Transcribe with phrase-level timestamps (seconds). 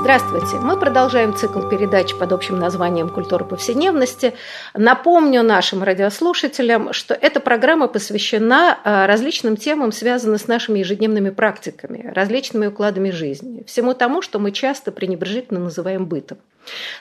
[0.00, 0.56] Здравствуйте!
[0.56, 4.32] Мы продолжаем цикл передач под общим названием «Культура повседневности».
[4.72, 12.10] Напомню нашим радиослушателям, что эта программа посвящена э, различным темам, связанным с нашими ежедневными практиками,
[12.14, 16.38] различными укладами жизни, всему тому, что мы часто пренебрежительно называем бытом.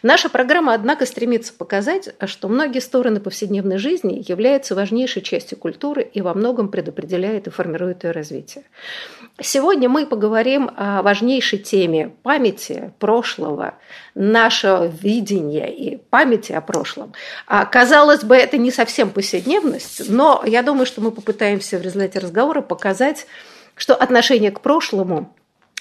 [0.03, 6.21] Наша программа, однако, стремится показать, что многие стороны повседневной жизни являются важнейшей частью культуры и
[6.21, 8.63] во многом предопределяют и формируют ее развитие.
[9.41, 13.75] Сегодня мы поговорим о важнейшей теме памяти прошлого,
[14.13, 17.13] нашего видения и памяти о прошлом.
[17.47, 22.19] А, казалось бы, это не совсем повседневность, но я думаю, что мы попытаемся в результате
[22.19, 23.27] разговора показать,
[23.75, 25.33] что отношение к прошлому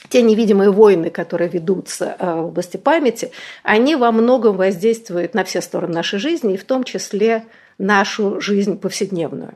[0.08, 3.32] те невидимые войны, которые ведутся э, в области памяти,
[3.64, 7.44] они во многом воздействуют на все стороны нашей жизни, и в том числе
[7.78, 9.54] нашу жизнь повседневную.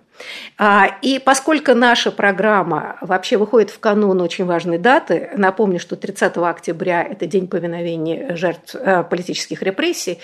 [0.56, 6.36] А, и поскольку наша программа вообще выходит в канун очень важной даты, напомню, что 30
[6.38, 10.18] октября– это день повиновения жертв э, политических репрессий,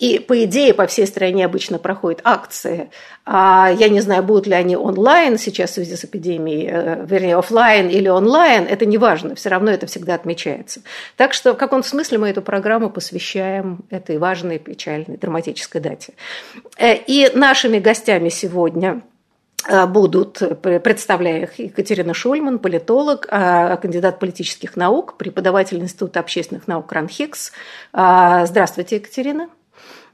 [0.00, 2.90] и, по идее, по всей стране обычно проходят акции.
[3.24, 7.36] А я не знаю, будут ли они онлайн сейчас в связи с эпидемией, э, вернее,
[7.36, 10.80] офлайн или онлайн, это не важно, все равно это всегда отмечается.
[11.16, 16.14] Так что в каком-то смысле мы эту программу посвящаем этой важной, печальной, драматической дате.
[16.78, 19.02] Э, и нашими гостями сегодня
[19.68, 27.52] э, будут, представляя их, Екатерина Шульман, политолог, кандидат политических наук, преподаватель Института общественных наук РАНХИКС.
[27.92, 29.48] Здравствуйте, Екатерина.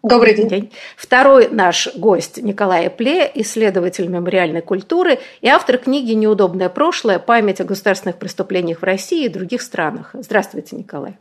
[0.02, 0.48] Добрый день.
[0.48, 0.72] день.
[0.96, 7.18] Второй наш гость Николай Пле, исследователь мемориальной культуры и автор книги «Неудобное прошлое.
[7.18, 10.10] Память о государственных преступлениях в России и других странах».
[10.14, 11.18] Здравствуйте, Николай.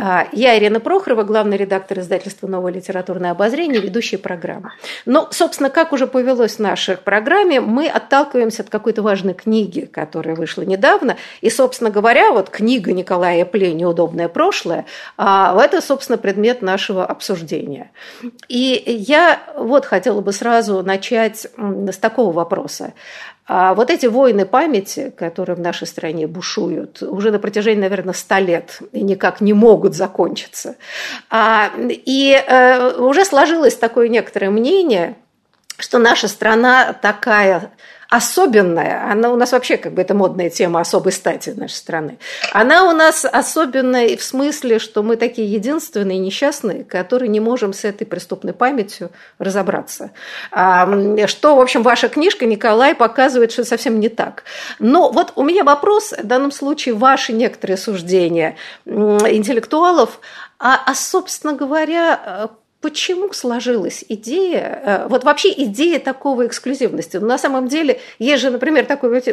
[0.00, 4.70] А, я Ирина Прохорова, главный редактор издательства «Новое литературное обозрение», ведущая программы.
[5.06, 10.34] Но, собственно, как уже повелось в нашей программе, мы отталкиваемся от какой-то важной книги, которая
[10.34, 11.16] вышла недавно.
[11.40, 17.92] И, собственно говоря, вот книга Николая Пле «Неудобное прошлое» а,– это, собственно, предмет нашего обсуждения.
[18.48, 22.92] И я вот хотела бы сразу начать с такого вопроса.
[23.46, 28.40] А вот эти войны памяти, которые в нашей стране бушуют уже на протяжении, наверное, ста
[28.40, 30.76] лет и никак не могут закончиться.
[31.28, 35.16] А, и э, уже сложилось такое некоторое мнение,
[35.78, 37.72] что наша страна такая
[38.08, 42.18] особенная, она у нас вообще как бы это модная тема особой стати нашей страны,
[42.52, 47.84] она у нас особенная в смысле, что мы такие единственные несчастные, которые не можем с
[47.84, 50.10] этой преступной памятью разобраться.
[50.50, 54.44] Что, в общем, ваша книжка, Николай, показывает, что совсем не так.
[54.78, 58.56] Но вот у меня вопрос, в данном случае ваши некоторые суждения
[58.86, 60.20] интеллектуалов,
[60.58, 62.50] а, а собственно говоря,
[62.84, 67.16] почему сложилась идея, э, вот вообще идея такого эксклюзивности.
[67.16, 69.30] На самом деле, есть же, например, такой э,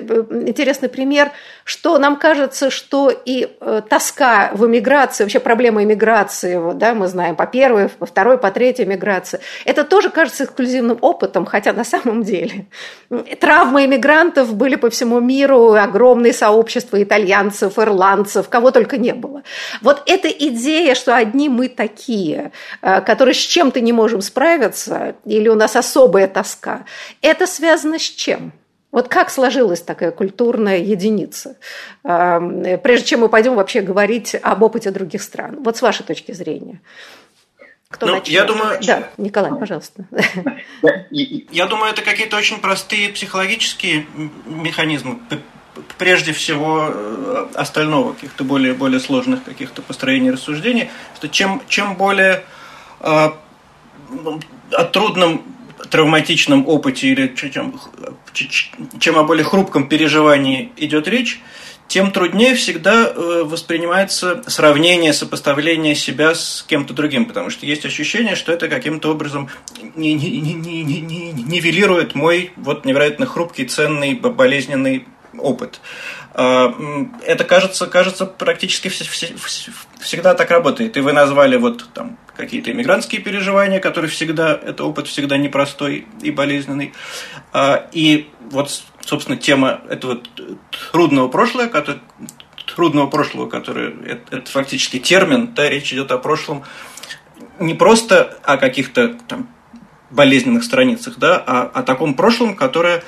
[0.48, 1.32] интересный пример,
[1.66, 7.10] что нам кажется, что и э, тоска в эмиграции, вообще проблема эмиграции, вот, да, мы
[7.10, 11.84] знаем по первой, по второй, по третьей эмиграции, это тоже кажется эксклюзивным опытом, хотя на
[11.84, 12.68] самом деле
[13.42, 19.44] травмы эмигрантов были по всему миру, огромные сообщества итальянцев, ирландцев, кого только не было.
[19.82, 25.56] Вот эта идея, что одни мы такие, которые с чем-то не можем справиться, или у
[25.56, 26.86] нас особая тоска,
[27.22, 28.54] это связано с чем?
[28.92, 31.56] Вот как сложилась такая культурная единица?
[32.04, 35.64] Прежде чем мы пойдем вообще говорить об опыте других стран.
[35.64, 36.82] Вот с вашей точки зрения.
[37.92, 38.80] Кто ну, Я думаю...
[38.82, 40.06] Да, Николай, пожалуйста.
[40.82, 41.06] Я,
[41.52, 44.08] я думаю, это какие-то очень простые психологические
[44.46, 45.20] механизмы,
[45.98, 52.44] прежде всего э, остального, каких-то более, более сложных каких-то построений рассуждений, что чем, чем более
[53.02, 53.34] о
[54.92, 55.42] трудном
[55.90, 57.80] травматичном опыте или чем,
[59.00, 61.42] чем о более хрупком переживании идет речь,
[61.92, 68.36] тем труднее всегда э, воспринимается сравнение, сопоставление себя с кем-то другим, потому что есть ощущение,
[68.36, 69.50] что это каким-то образом
[69.98, 75.06] нивелирует мой вот невероятно хрупкий, ценный, болезненный
[75.38, 75.80] опыт.
[76.34, 76.74] А,
[77.26, 80.98] это кажется, кажется практически всегда так работает.
[80.98, 86.32] И вы назвали вот там какие-то иммигрантские переживания, которые всегда, это опыт всегда непростой и
[86.32, 86.94] болезненный.
[87.54, 90.22] А, и вот, собственно, тема этого
[90.92, 92.02] трудного прошлого, который,
[92.76, 96.64] трудного прошлого, который это, это фактически термин, да, речь идет о прошлом
[97.62, 99.48] не просто о каких-то там
[100.10, 103.04] болезненных страницах, да, а о таком прошлом, которое,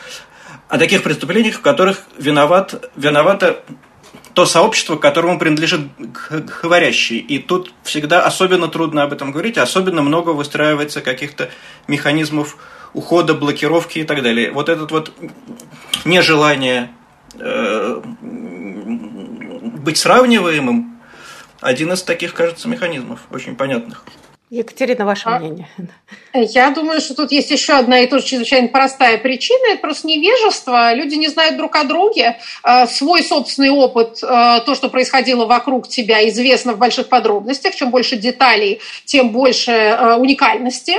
[0.73, 3.63] о таких преступлениях, в которых виноват, виновато
[4.33, 5.81] то сообщество, которому принадлежит
[6.63, 7.19] говорящий.
[7.19, 11.51] И тут всегда особенно трудно об этом говорить, особенно много выстраивается каких-то
[11.87, 12.57] механизмов
[12.93, 14.51] ухода, блокировки и так далее.
[14.51, 15.13] Вот этот вот
[16.05, 16.89] нежелание
[17.39, 20.99] э, быть сравниваемым
[21.61, 24.03] один из таких, кажется, механизмов, очень понятных.
[24.53, 25.67] Екатерина, ваше а, мнение?
[26.33, 29.71] Я думаю, что тут есть еще одна и тоже чрезвычайно простая причина.
[29.71, 30.93] Это просто невежество.
[30.93, 32.37] Люди не знают друг о друге.
[32.61, 37.73] А, свой собственный опыт, а, то, что происходило вокруг тебя, известно в больших подробностях.
[37.73, 39.71] Чем больше деталей, тем больше
[40.19, 40.97] уникальности.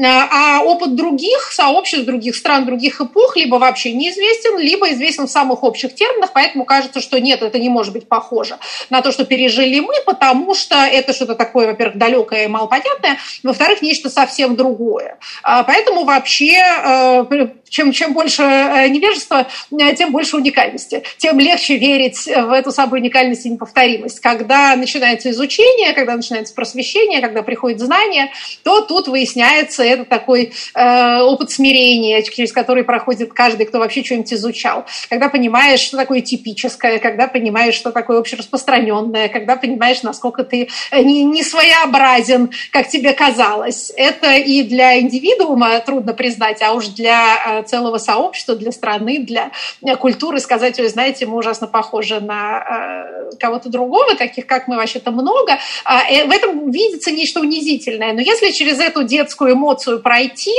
[0.00, 5.64] А опыт других сообществ, других стран, других эпох либо вообще неизвестен, либо известен в самых
[5.64, 6.30] общих терминах.
[6.32, 8.58] Поэтому кажется, что нет, это не может быть похоже
[8.90, 13.18] на то, что пережили мы, потому что это что-то такое, во-первых, далекое и малопонятное, непонятное,
[13.42, 15.18] во-вторых, нечто совсем другое.
[15.42, 17.24] А, поэтому вообще э,
[17.72, 23.00] чем, чем больше э, невежества, э, тем больше уникальности, тем легче верить в эту самую
[23.00, 24.20] уникальность и неповторимость.
[24.20, 28.30] Когда начинается изучение, когда начинается просвещение, когда приходит знание,
[28.62, 34.34] то тут выясняется это такой э, опыт смирения, через который проходит каждый, кто вообще что-нибудь
[34.34, 34.84] изучал.
[35.08, 41.24] Когда понимаешь, что такое типическое, когда понимаешь, что такое общераспространенное, когда понимаешь, насколько ты не,
[41.24, 43.90] не своеобразен, как тебе казалось.
[43.96, 49.50] Это и для индивидуума трудно признать, а уж для целого сообщества, для страны, для
[49.82, 54.76] э, культуры сказать, ой, знаете, мы ужасно похожи на э, кого-то другого, таких как мы
[54.76, 55.58] вообще-то много.
[55.84, 58.12] А, э, в этом видится нечто унизительное.
[58.12, 60.54] Но если через эту детскую эмоцию пройти,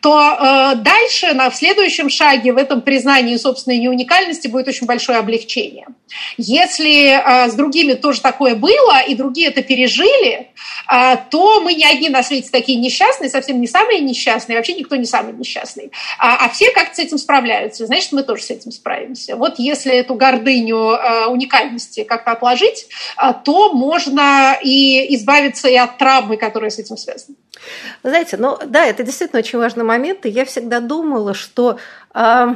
[0.00, 5.86] то дальше, на, следующем шаге, в этом признании собственной неуникальности будет очень большое облегчение.
[6.36, 10.50] Если с другими тоже такое было, и другие это пережили,
[11.30, 15.04] то мы не одни на свете такие несчастные, совсем не самые несчастные, вообще никто не
[15.04, 15.90] самый несчастный.
[16.38, 19.36] А все как-то с этим справляются, значит, мы тоже с этим справимся.
[19.36, 22.86] Вот если эту гордыню э, уникальности как-то отложить,
[23.20, 27.36] э, то можно и избавиться и от травмы, которая с этим связана.
[28.02, 31.78] Знаете, ну да, это действительно очень важный момент, и я всегда думала, что
[32.14, 32.46] э,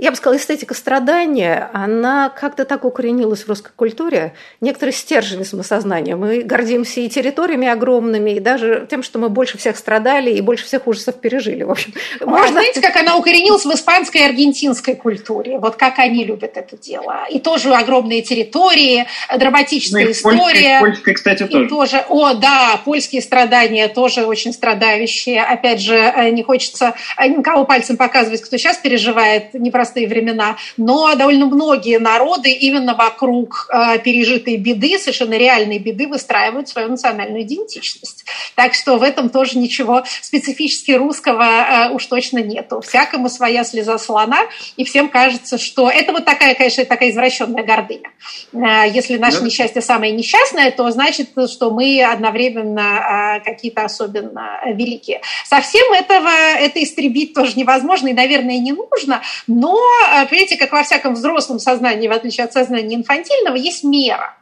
[0.00, 4.32] я бы сказала, эстетика страдания, она как-то так укоренилась в русской культуре,
[4.62, 6.16] некоторый стержень самосознания.
[6.16, 10.64] Мы гордимся и территориями огромными, и даже тем, что мы больше всех страдали и больше
[10.64, 11.64] всех ужасов пережили.
[11.64, 12.48] В общем, а можно...
[12.48, 15.58] знаете, как она укоренилась в испанской и аргентинской культуре?
[15.58, 17.26] Вот как они любят это дело.
[17.30, 19.06] И тоже огромные территории,
[19.36, 20.80] драматическая ну, история.
[20.80, 21.66] Польской, польской, кстати, тоже.
[21.66, 22.04] И тоже.
[22.08, 25.42] О, да, польские страдания тоже очень страдающие.
[25.42, 31.14] Опять же, э, не хочется никого пальцем показывать, кто сейчас переживает непростые непростые времена, но
[31.14, 38.24] довольно многие народы именно вокруг э, пережитой беды, совершенно реальной беды, выстраивают свою национальную идентичность.
[38.54, 42.80] Так что в этом тоже ничего специфически русского э, уж точно нету.
[42.80, 44.40] Всякому своя слеза слона,
[44.76, 48.10] и всем кажется, что это вот такая, конечно, такая извращенная гордыня.
[48.52, 49.46] Э, если наше да.
[49.46, 55.20] несчастье самое несчастное, то значит, что мы одновременно какие-то особенно великие.
[55.44, 60.82] Совсем этого, это истребить тоже невозможно и, наверное, не нужно, но но, понимаете, как во
[60.82, 64.36] всяком взрослом сознании, в отличие от сознания инфантильного, есть мера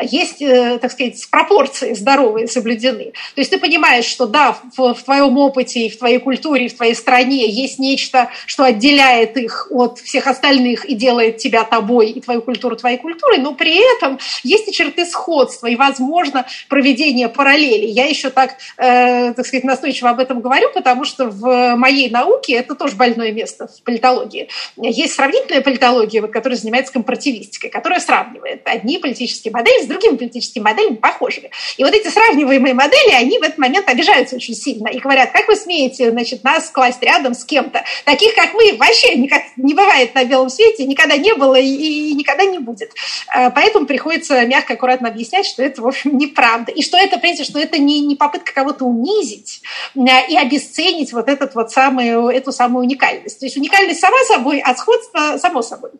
[0.00, 3.12] есть, э, так сказать, пропорции здоровые соблюдены.
[3.34, 6.74] То есть ты понимаешь, что да, в, в твоем опыте и в твоей культуре, в
[6.74, 12.20] твоей стране есть нечто, что отделяет их от всех остальных и делает тебя тобой и
[12.20, 17.86] твою культуру твоей культурой, но при этом есть и черты сходства, и, возможно, проведение параллели.
[17.86, 22.54] Я еще так, э, так сказать, настойчиво об этом говорю, потому что в моей науке
[22.54, 24.48] это тоже больное место в политологии.
[24.76, 30.96] Есть сравнительная политология, которая занимается компаративистикой, которая сравнивает одни политические модели с другими политическими моделями
[30.96, 31.50] похожими.
[31.76, 35.48] И вот эти сравниваемые модели, они в этот момент обижаются очень сильно и говорят, как
[35.48, 37.84] вы смеете значит, нас класть рядом с кем-то?
[38.04, 42.44] Таких, как мы, вообще никак не бывает на белом свете, никогда не было и, никогда
[42.44, 42.92] не будет.
[43.28, 46.72] А, поэтому приходится мягко, аккуратно объяснять, что это, в общем, неправда.
[46.72, 49.62] И что это, понимаете, что это не, не попытка кого-то унизить
[49.96, 53.38] а, и обесценить вот этот вот самую, эту самую уникальность.
[53.38, 55.90] То есть уникальность сама собой, а сходство само собой.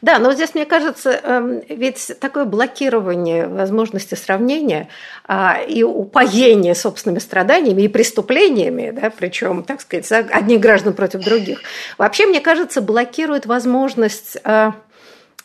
[0.00, 4.88] Да, но здесь, мне кажется, эм, ведь такое блокирование блокирование возможности сравнения
[5.26, 11.60] а, и упоения собственными страданиями и преступлениями, да, причем, так сказать, одних граждан против других,
[11.98, 14.74] вообще, мне кажется, блокирует возможность а,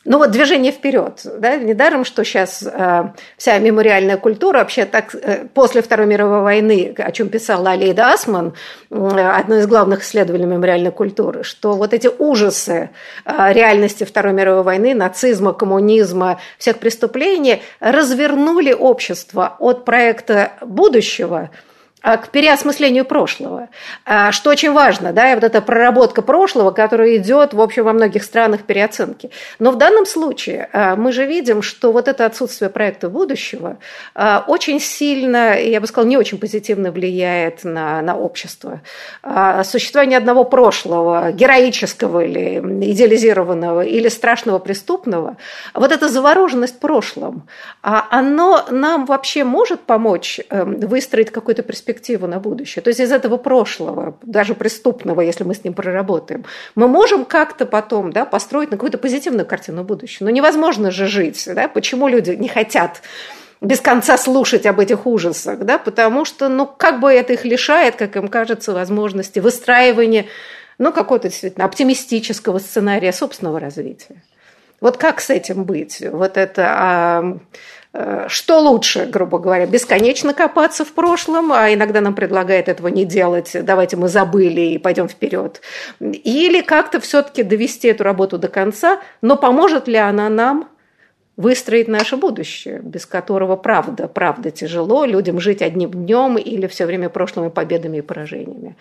[0.09, 5.47] Ну вот движение вперед, да, недаром, что сейчас э, вся мемориальная культура вообще так э,
[5.53, 8.53] после Второй мировой войны, о чем писала Алида Асман,
[8.89, 12.89] э, одна из главных исследователей мемориальной культуры, что вот эти ужасы
[13.25, 21.49] э, реальности Второй мировой войны, нацизма, коммунизма, всех преступлений развернули общество от проекта будущего–
[22.03, 23.69] к переосмыслению прошлого,
[24.05, 28.23] а, что очень важно, да, вот эта проработка прошлого, которая идет, в общем, во многих
[28.23, 29.31] странах переоценки.
[29.59, 33.77] Но в данном случае а, мы же видим, что вот это отсутствие проекта будущего
[34.47, 38.81] очень сильно, я бы сказала, не очень позитивно влияет на, на общество.
[39.63, 42.59] Существование одного прошлого, героического или
[42.91, 45.37] идеализированного, или страшного преступного,
[45.73, 47.47] вот эта завороженность прошлым,
[47.81, 52.83] оно нам вообще может помочь эм, выстроить какой-то перспективу перспективу на будущее.
[52.83, 56.43] То есть из этого прошлого, даже преступного, если мы с ним проработаем,
[56.75, 60.25] мы можем как-то потом да, построить на какую-то позитивную картину будущего.
[60.25, 61.47] Но невозможно же жить.
[61.55, 61.67] Да?
[61.67, 63.01] Почему люди не хотят
[63.61, 67.95] без конца слушать об этих ужасах, да, потому что, ну, как бы это их лишает,
[67.95, 70.25] как им кажется, возможности выстраивания,
[70.77, 74.21] ну, какого-то действительно оптимистического сценария собственного развития.
[74.79, 76.03] Вот как с этим быть?
[76.11, 77.37] Вот это а,
[78.27, 83.51] что лучше, грубо говоря, бесконечно копаться в прошлом, а иногда нам предлагают этого не делать,
[83.63, 85.61] давайте мы забыли и пойдем вперед.
[85.99, 90.69] Или как-то все-таки довести эту работу до конца, но поможет ли она нам
[91.37, 97.09] выстроить наше будущее, без которого правда, правда тяжело людям жить одним днем или все время
[97.09, 98.75] прошлыми победами и поражениями.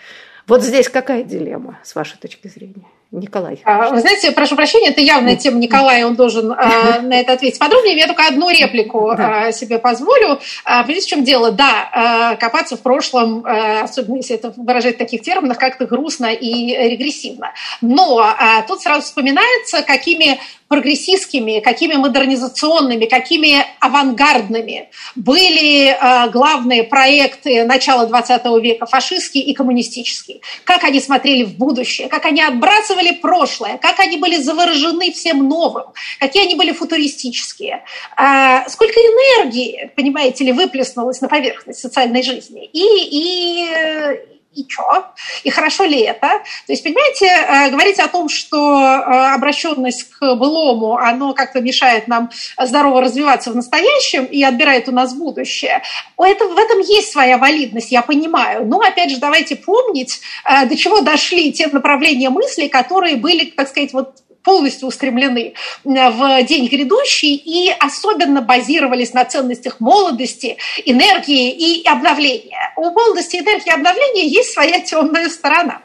[0.47, 2.87] Вот здесь какая дилемма, с вашей точки зрения?
[3.13, 3.61] Николай.
[3.65, 7.59] А, вы знаете, прошу прощения, это явная тема Николая, он должен а, на это ответить
[7.59, 7.97] подробнее.
[7.97, 10.41] Я только одну реплику а, себе позволю.
[10.65, 11.53] А, понимаете, в чем дело?
[11.53, 16.33] Да, а, копаться в прошлом, а, особенно если это выражать в таких терминах, как-то грустно
[16.33, 17.53] и регрессивно.
[17.81, 18.27] Но
[18.67, 28.61] тут сразу вспоминается, какими прогрессистскими, какими модернизационными, какими авангардными были э, главные проекты начала XX
[28.61, 30.41] века, фашистские и коммунистические.
[30.65, 35.87] Как они смотрели в будущее, как они отбрасывали прошлое, как они были заворожены всем новым,
[36.19, 37.85] какие они были футуристические.
[38.17, 42.69] Э, сколько энергии, понимаете ли, выплеснулось на поверхность социальной жизни.
[42.73, 45.07] И, и, и что?
[45.45, 46.29] И хорошо ли это?
[46.67, 52.09] То есть, понимаете, э, говорить о том, что э, обращенность к былому, оно как-то мешает
[52.09, 55.83] нам здорово развиваться в настоящем и отбирает у нас будущее,
[56.19, 58.67] это, в этом есть своя валидность, я понимаю.
[58.67, 63.69] Но, опять же, давайте помнить, э, до чего дошли те направления мысли, которые были, так
[63.69, 64.15] сказать, вот
[64.47, 72.73] полностью устремлены э, в день грядущий и особенно базировались на ценностях молодости, энергии и обновления.
[72.77, 75.83] У молодости, энергии и обновления есть своя темная сторона.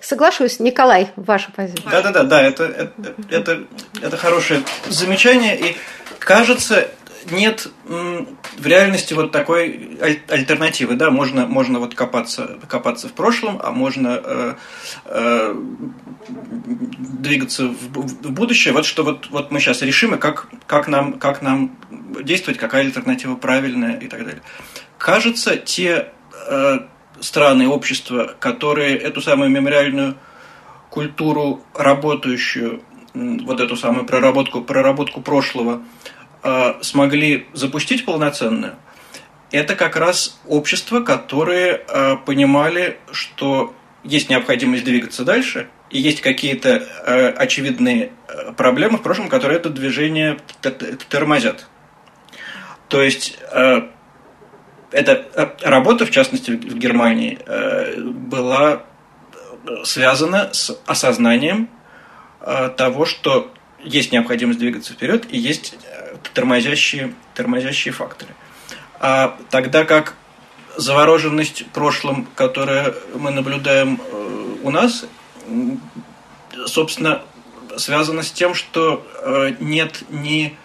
[0.00, 0.60] Соглашусь.
[0.60, 1.90] Николай, ваша позиция.
[1.90, 2.92] Да-да-да, да, это, это,
[3.30, 3.64] это,
[4.00, 5.58] это хорошее замечание.
[5.58, 5.76] И
[6.20, 6.88] кажется,
[7.30, 13.70] нет в реальности вот такой альтернативы, да, можно, можно вот копаться, копаться в прошлом, а
[13.70, 14.54] можно э,
[15.04, 15.54] э,
[16.28, 18.72] двигаться в, в будущее.
[18.74, 21.76] Вот что вот, вот мы сейчас решим, и как, как, нам, как нам
[22.22, 24.42] действовать, какая альтернатива правильная и так далее.
[24.98, 26.08] Кажется, те
[26.48, 26.78] э,
[27.20, 30.16] страны, общества, которые эту самую мемориальную
[30.90, 32.82] культуру, работающую,
[33.14, 35.82] вот эту самую проработку, проработку прошлого,
[36.82, 38.76] смогли запустить полноценную,
[39.50, 46.70] это как раз общества, которые э, понимали, что есть необходимость двигаться дальше, и есть какие-то
[46.70, 48.12] э, очевидные
[48.56, 50.38] проблемы в прошлом, которые это движение
[51.08, 51.68] тормозят.
[52.88, 53.38] То есть
[54.92, 57.38] эта работа, в частности в Германии,
[58.04, 58.82] была
[59.84, 61.68] связана с осознанием
[62.76, 65.74] того, что есть необходимость двигаться вперед и есть
[66.34, 68.34] тормозящие, тормозящие факторы.
[68.98, 70.14] А тогда как
[70.76, 75.06] завороженность прошлым, которая мы наблюдаем э, у нас,
[76.66, 77.22] собственно,
[77.76, 80.56] связана с тем, что э, нет ни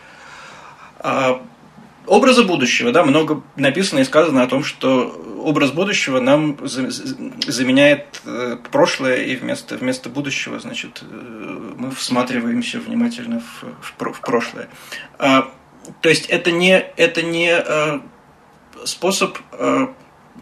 [2.07, 5.09] образа будущего, да, много написано и сказано о том, что
[5.43, 11.03] образ будущего нам заменяет э, прошлое, и вместо, вместо будущего, значит,
[11.77, 14.67] мы всматриваемся внимательно в, в, в прошлое.
[15.17, 15.51] А,
[16.01, 17.99] то есть это не, это не э,
[18.85, 19.87] способ э,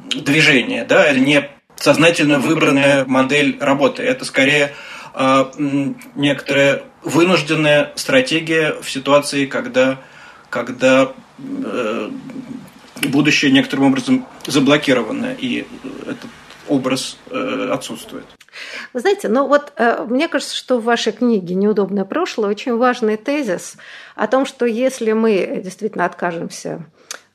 [0.10, 4.04] движения, да, это не сознательно выбранная модель работы.
[4.04, 4.74] Это скорее
[5.14, 5.46] э,
[6.16, 10.00] некоторая вынужденная стратегия в ситуации, когда,
[10.50, 11.08] когда э,
[13.08, 15.66] будущее некоторым образом заблокировано, и
[16.02, 16.30] этот
[16.68, 18.26] образ э, отсутствует.
[18.94, 23.18] Вы знаете, ну вот э, мне кажется, что в вашей книге «Неудобное прошлое» очень важный
[23.18, 23.76] тезис
[24.16, 26.86] о том, что если мы действительно откажемся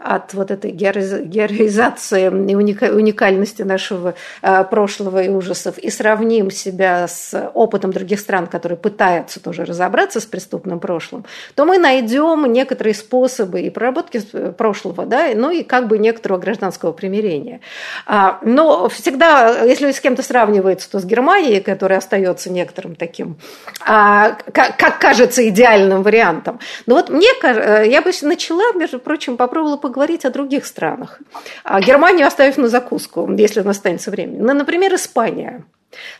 [0.04, 7.50] от вот этой героизации и уникальности нашего э, прошлого и ужасов и сравним себя с
[7.54, 13.62] опытом других стран, которые пытаются тоже разобраться с преступным прошлым, то мы найдем некоторые способы
[13.62, 14.20] и проработки
[14.58, 17.60] прошлого, да, ну и как бы некоторого гражданского примирения.
[18.06, 23.38] А, но всегда, если с кем-то сравнивается, то с Германией, которая остается некоторым таким,
[23.86, 26.60] а, как кажется, идеальным вариантом.
[26.84, 29.93] Но вот мне, я бы начала, между прочим, попробовала поговорить
[30.24, 31.20] о других странах.
[31.64, 34.42] А Германию оставив на закуску, если у нас останется время.
[34.42, 35.64] Ну, например, Испания.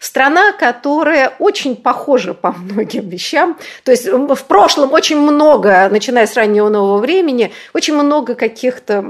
[0.00, 3.58] Страна, которая очень похожа по многим вещам.
[3.84, 9.04] То есть в прошлом очень много, начиная с раннего нового времени, очень много каких-то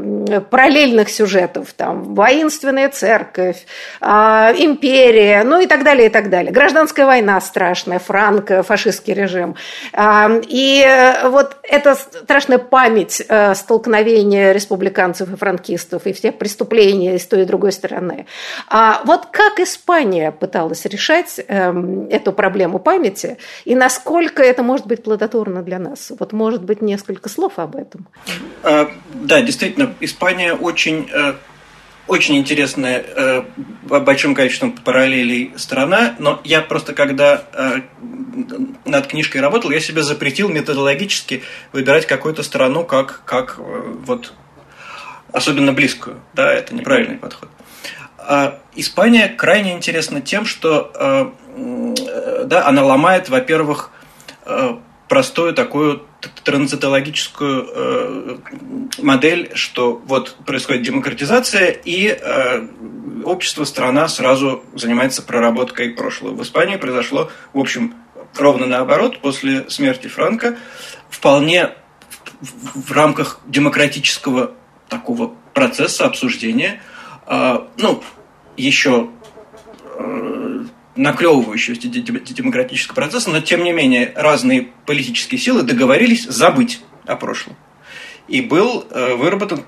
[0.51, 1.73] параллельных сюжетов.
[1.73, 3.67] Там воинственная церковь,
[4.01, 6.53] а, империя, ну и так далее, и так далее.
[6.53, 9.57] Гражданская война страшная, франко, фашистский режим.
[9.93, 17.19] А, и э, вот эта страшная память э, столкновения республиканцев и франкистов и всех преступлений
[17.19, 18.27] с той и другой стороны.
[18.69, 24.87] А вот как Испания пыталась пыталась решать эм, эту проблему памяти, и насколько это может
[24.87, 26.13] быть плодотворно для нас.
[26.17, 28.07] Вот, может быть, несколько слов об этом.
[28.63, 31.35] А, да, действительно, Испания очень э,
[32.07, 33.43] очень интересная э,
[33.83, 37.81] большим количеством параллелей страна, но я просто когда э,
[38.85, 41.43] над книжкой работал, я себе запретил методологически
[41.73, 44.33] выбирать какую-то страну как, как э, вот
[45.33, 46.21] особенно близкую.
[46.33, 47.49] Да, это неправильный подход.
[48.04, 48.04] А
[48.75, 53.91] Испания крайне интересна тем, что э, да, она ломает, во-первых,
[54.47, 54.77] э,
[55.09, 56.07] простую такую
[56.43, 58.37] транситологическую э,
[59.03, 62.19] модель, что вот происходит демократизация, и
[63.25, 66.35] общество, страна сразу занимается проработкой прошлого.
[66.35, 67.95] В Испании произошло, в общем,
[68.37, 70.57] ровно наоборот, после смерти Франка,
[71.11, 71.71] вполне
[72.41, 74.53] в рамках демократического
[74.89, 76.81] такого процесса обсуждения–
[77.27, 78.03] а, ну,
[78.57, 79.11] еще
[79.97, 80.65] э,
[80.97, 87.57] наклевывающегося демократического процесса, но тем не менее разные политические силы договорились забыть о прошлом.
[88.29, 89.65] И был э, выработан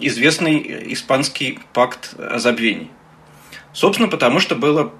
[0.00, 2.90] известный испанский пакт о забвении.
[3.72, 4.92] Собственно, потому что было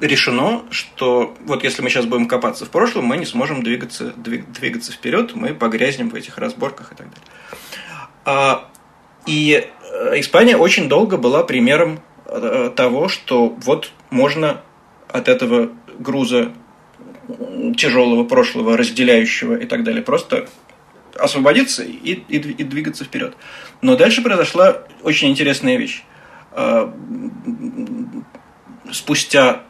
[0.00, 4.92] решено, что вот если мы сейчас будем копаться в прошлом, мы не сможем двигаться, двигаться
[4.92, 7.26] вперед, мы погрязнем в этих разборках и так далее.
[8.24, 8.68] А,
[9.26, 9.68] и
[10.14, 14.62] Испания очень долго была примером э, того, что вот можно
[15.08, 16.52] от этого груза
[17.76, 20.48] тяжелого прошлого, разделяющего и так далее, просто
[21.14, 23.36] освободиться и, и, и двигаться вперед.
[23.82, 26.02] Но дальше произошла очень интересная вещь.
[26.52, 26.90] Э,
[28.90, 29.62] спустя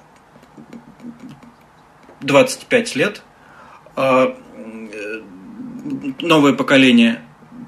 [2.20, 3.22] 25 лет
[6.20, 7.20] новое поколение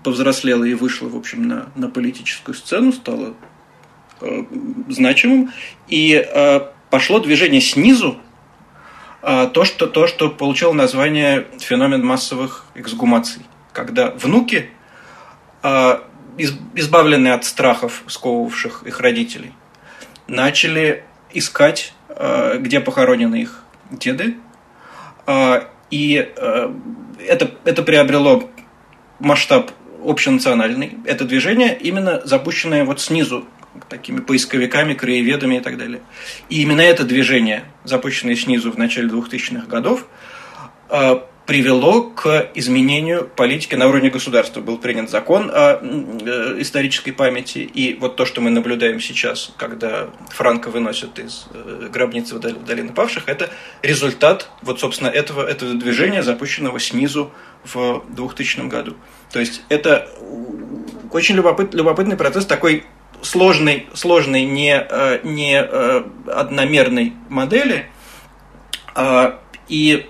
[0.05, 3.35] повзрослела и вышла, в общем, на, на политическую сцену, стала
[4.21, 4.45] э,
[4.89, 5.51] значимым.
[5.89, 8.19] И э, пошло движение снизу,
[9.23, 13.43] э, то, что, то, что получило название феномен массовых эксгумаций.
[13.73, 14.71] Когда внуки,
[15.63, 15.99] э,
[16.75, 19.53] избавленные от страхов, сковывавших их родителей,
[20.27, 24.37] начали искать, э, где похоронены их деды.
[25.27, 26.73] Э, и э,
[27.27, 28.51] это, это приобрело
[29.19, 29.71] масштаб
[30.05, 30.99] общенациональный.
[31.05, 33.45] Это движение именно запущенное вот снизу,
[33.89, 36.01] такими поисковиками, краеведами и так далее.
[36.49, 40.07] И именно это движение, запущенное снизу в начале 2000-х годов,
[40.89, 44.61] а, привело к изменению политики на уровне государства.
[44.61, 50.09] Был принят закон о э, исторической памяти, и вот то, что мы наблюдаем сейчас, когда
[50.31, 53.51] Франко выносят из э, гробницы в Долины Павших, это
[53.83, 57.31] результат вот, собственно, этого, этого движения, запущенного снизу
[57.65, 58.97] в 2000 году.
[59.35, 60.09] То есть это
[61.11, 62.85] очень любопыт, любопытный процесс такой
[63.21, 67.87] сложной, сложной не, э, не одномерной модели,
[68.95, 70.07] а, и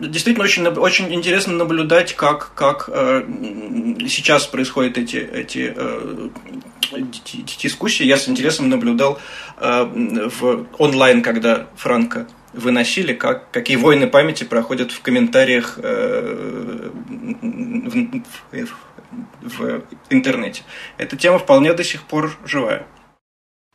[0.00, 3.24] действительно очень, очень интересно наблюдать, как, как э,
[4.08, 6.28] сейчас происходят эти, эти э,
[7.60, 8.04] дискуссии.
[8.04, 9.18] Я с интересом наблюдал
[9.58, 9.84] э,
[10.40, 16.90] в онлайн, когда Франко выносили, как, какие войны памяти проходят в комментариях э,
[18.52, 18.68] в,
[19.40, 20.62] в, в интернете.
[20.98, 22.86] Эта тема вполне до сих пор живая.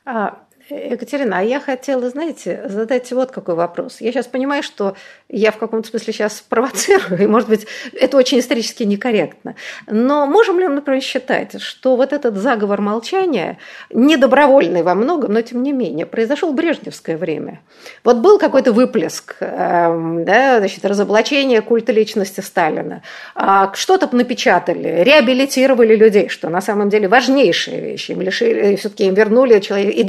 [0.06, 3.98] А, Екатерина, а я хотела, знаете, задать вот какой вопрос.
[4.00, 4.96] Я сейчас понимаю, что
[5.30, 9.56] я в каком-то смысле сейчас провоцирую, и, может быть, это очень исторически некорректно.
[9.86, 13.60] Но можем ли мы, например, считать, что вот этот заговор молчания,
[13.92, 17.62] недобровольный во многом, но тем не менее, произошел в брежневское время?
[18.04, 23.04] Вот был какой-то выплеск, эм, да, значит, разоблачение культа личности Сталина,
[23.36, 28.10] а что-то напечатали, реабилитировали людей, что на самом деле важнейшая вещь.
[28.10, 30.04] Им лишили, все-таки им вернули человек и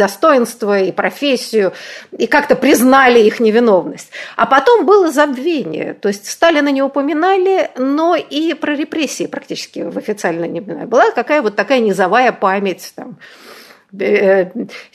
[0.47, 1.73] достоинство, и профессию,
[2.17, 4.11] и как-то признали их невиновность.
[4.37, 5.95] А потом было забвение.
[5.95, 10.87] То есть Сталина не упоминали, но и про репрессии практически в официально не упоминали.
[10.87, 13.19] Была какая вот такая низовая память там,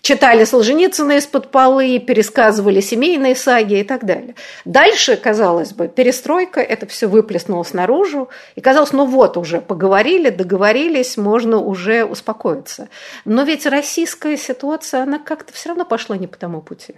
[0.02, 4.36] читали Солженицына из-под полы, пересказывали семейные саги и так далее.
[4.66, 11.18] Дальше, казалось бы, перестройка, это все выплеснулось наружу, и казалось, ну вот, уже поговорили, договорились,
[11.18, 12.90] можно уже успокоиться.
[13.26, 16.96] Но ведь российская ситуация, она как-то все равно пошла не по тому пути.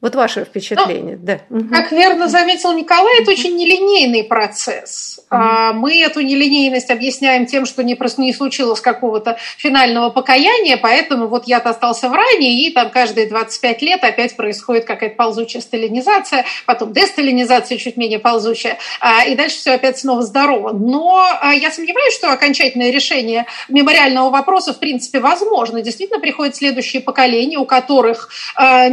[0.00, 1.40] Вот ваше впечатление, ну, да.
[1.70, 5.20] Как верно заметил Николай, это очень нелинейный процесс.
[5.30, 5.40] Угу.
[5.74, 11.46] Мы эту нелинейность объясняем тем, что не, просто не случилось какого-то финального покаяния, поэтому вот
[11.46, 16.94] я-то остался в ране, и там каждые 25 лет опять происходит какая-то ползучая сталинизация, потом
[16.94, 20.72] десталинизация чуть менее ползучая, а, и дальше все опять снова здорово.
[20.72, 25.82] Но а, я сомневаюсь, что окончательное решение мемориального вопроса в принципе возможно.
[25.82, 28.30] Действительно приходят следующие поколения, у которых,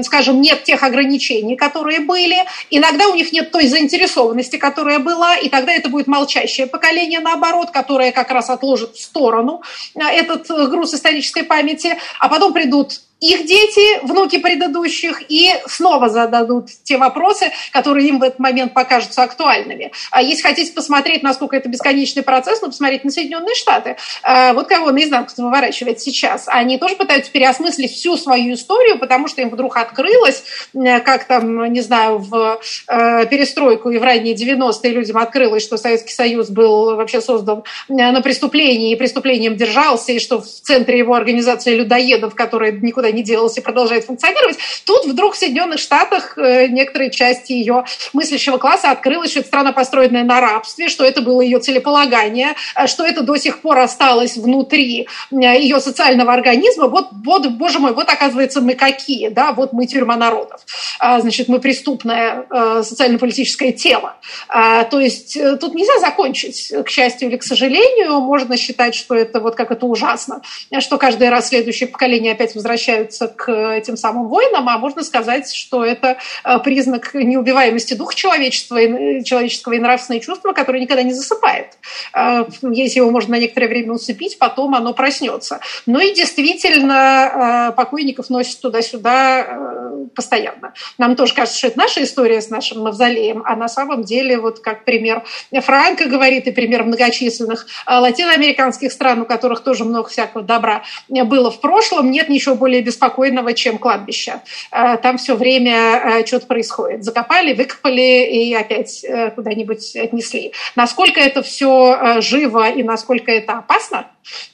[0.03, 2.37] скажем, нет тех ограничений, ограничений, которые были.
[2.69, 7.71] Иногда у них нет той заинтересованности, которая была, и тогда это будет молчащее поколение, наоборот,
[7.71, 9.61] которое как раз отложит в сторону
[9.95, 16.69] э, этот груз исторической памяти, а потом придут их дети, внуки предыдущих, и снова зададут
[16.83, 19.91] те вопросы, которые им в этот момент покажутся актуальными.
[20.11, 23.97] А если хотите посмотреть, насколько это бесконечный процесс, ну, посмотреть на Соединенные Штаты.
[24.23, 26.47] А вот кого наизнанку выворачивает сейчас.
[26.47, 31.81] Они тоже пытаются переосмыслить всю свою историю, потому что им вдруг открылось, как там, не
[31.81, 37.21] знаю, в э, перестройку и в ранние 90-е людям открылось, что Советский Союз был вообще
[37.21, 42.71] создан э, на преступлении, и преступлением держался, и что в центре его организации людоедов, которые
[42.73, 44.57] никуда никуда не делась и продолжает функционировать.
[44.85, 49.71] Тут вдруг в Соединенных Штатах э, некоторые части ее мыслящего класса открылось, что это страна,
[49.71, 54.37] построенная на рабстве, что это было ее целеполагание, э, что это до сих пор осталось
[54.37, 56.87] внутри э, ее социального организма.
[56.87, 60.61] Вот, вот, боже мой, вот оказывается мы какие, да, вот мы тюрьма народов.
[60.99, 62.45] А, значит, мы преступное
[62.83, 64.15] социально-политическое тело.
[64.47, 68.19] А, то есть тут нельзя закончить, к счастью или к сожалению.
[68.19, 70.41] Можно считать, что это вот как это ужасно,
[70.79, 75.53] что каждый раз следующее поколение опять возвращается возвращаются к этим самым войнам, а можно сказать,
[75.53, 78.79] что это э, признак неубиваемости духа человечества,
[79.23, 81.77] человеческого и нравственное чувство, которое никогда не засыпает.
[82.13, 85.59] Э, если его можно на некоторое время усыпить, потом оно проснется.
[85.85, 90.73] Ну и действительно, э, покойников носят туда-сюда постоянно.
[90.97, 94.59] Нам тоже кажется, что это наша история с нашим мавзолеем, а на самом деле, вот
[94.59, 100.83] как пример Франка говорит, и пример многочисленных латиноамериканских стран, у которых тоже много всякого добра
[101.09, 104.41] было в прошлом, нет ничего более беспокойного, чем кладбище.
[104.71, 107.03] Э, там все время э, что-то происходит.
[107.03, 110.53] Закопали, выкопали и опять э, куда-нибудь отнесли.
[110.75, 114.07] Насколько это все живо и насколько это опасно,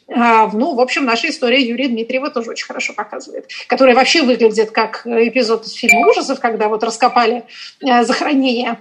[0.07, 5.07] ну, в общем, наша история Юрия Дмитриева тоже очень хорошо показывает, которая вообще выглядит как
[5.07, 7.43] эпизод из фильма ужасов, когда вот раскопали
[7.81, 8.77] захоронение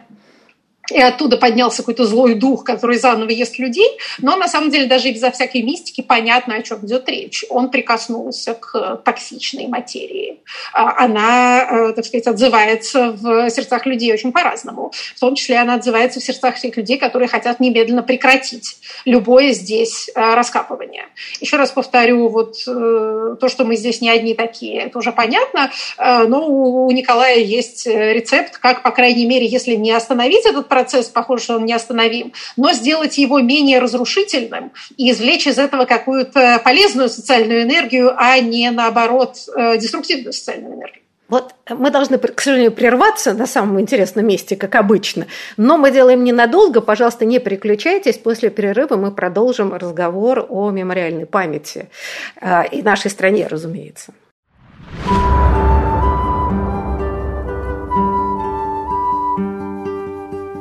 [0.92, 3.88] и оттуда поднялся какой-то злой дух, который заново ест людей.
[4.18, 7.44] Но на самом деле даже безо всякой мистики понятно, о чем идет речь.
[7.48, 10.40] Он прикоснулся к токсичной материи.
[10.72, 14.92] А она, э, так сказать, отзывается в сердцах людей очень по-разному.
[15.16, 20.10] В том числе она отзывается в сердцах тех людей, которые хотят немедленно прекратить любое здесь
[20.14, 21.06] э, раскапывание.
[21.40, 25.70] Еще раз повторю, вот э, то, что мы здесь не одни такие, это уже понятно,
[25.98, 30.81] но у Николая есть рецепт, как, по крайней мере, если не остановить этот процесс,
[31.12, 37.08] похоже, что он неостановим, но сделать его менее разрушительным и извлечь из этого какую-то полезную
[37.08, 41.02] социальную энергию, а не, наоборот, э, деструктивную социальную энергию.
[41.32, 46.24] Вот мы должны, к сожалению, прерваться на самом интересном месте, как обычно, но мы делаем
[46.24, 46.82] ненадолго.
[46.82, 48.18] Пожалуйста, не переключайтесь.
[48.18, 51.88] После перерыва мы продолжим разговор о мемориальной памяти
[52.38, 54.12] э, и нашей стране, разумеется.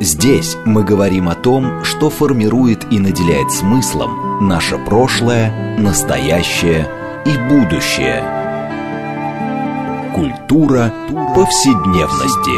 [0.04, 6.88] Здесь мы говорим о том, что формирует и наделяет смыслом наше прошлое, настоящее
[7.24, 8.24] и будущее.
[10.16, 10.92] Культура
[11.36, 12.50] повседневности.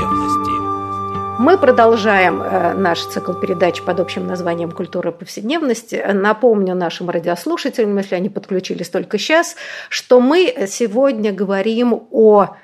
[1.38, 6.01] Мы продолжаем э, наш цикл передач под общим названием «Культура повседневности».
[6.13, 9.58] Напомню нашим радиослушателям, если они подключились только сейчас,
[9.89, 12.56] что мы сегодня говорим о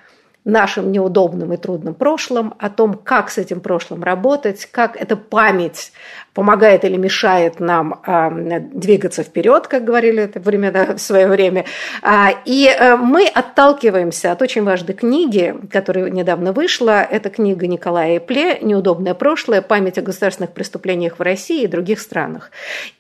[0.46, 5.92] нашем неудобном и трудном прошлом, о том, как с этим прошлым работать, как эта память
[6.40, 11.66] помогает или мешает нам э, двигаться вперед, как говорили это времена, в свое время.
[12.02, 17.02] А, и э, мы отталкиваемся от очень важной книги, которая недавно вышла.
[17.02, 19.62] Это книга Николая Эпле «Неудобное прошлое.
[19.62, 22.52] Память о государственных преступлениях в России и других странах».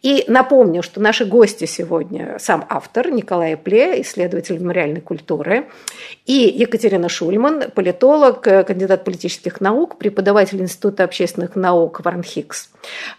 [0.01, 5.67] И напомню, что наши гости сегодня сам автор Николай Эпле, исследователь мемориальной культуры,
[6.25, 12.69] и Екатерина Шульман, политолог, кандидат политических наук, преподаватель Института общественных наук Варнхикс.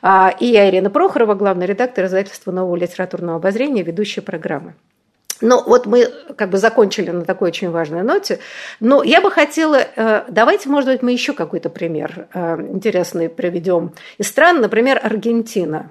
[0.03, 4.75] А, и я, Ирина Прохорова, главный редактор издательства «Нового литературного обозрения», ведущая программы.
[5.41, 8.41] Ну, вот мы как бы закончили на такой очень важной ноте.
[8.79, 13.93] Но я бы хотела, э, давайте, может быть, мы еще какой-то пример э, интересный приведем
[14.19, 15.91] из стран, например, Аргентина.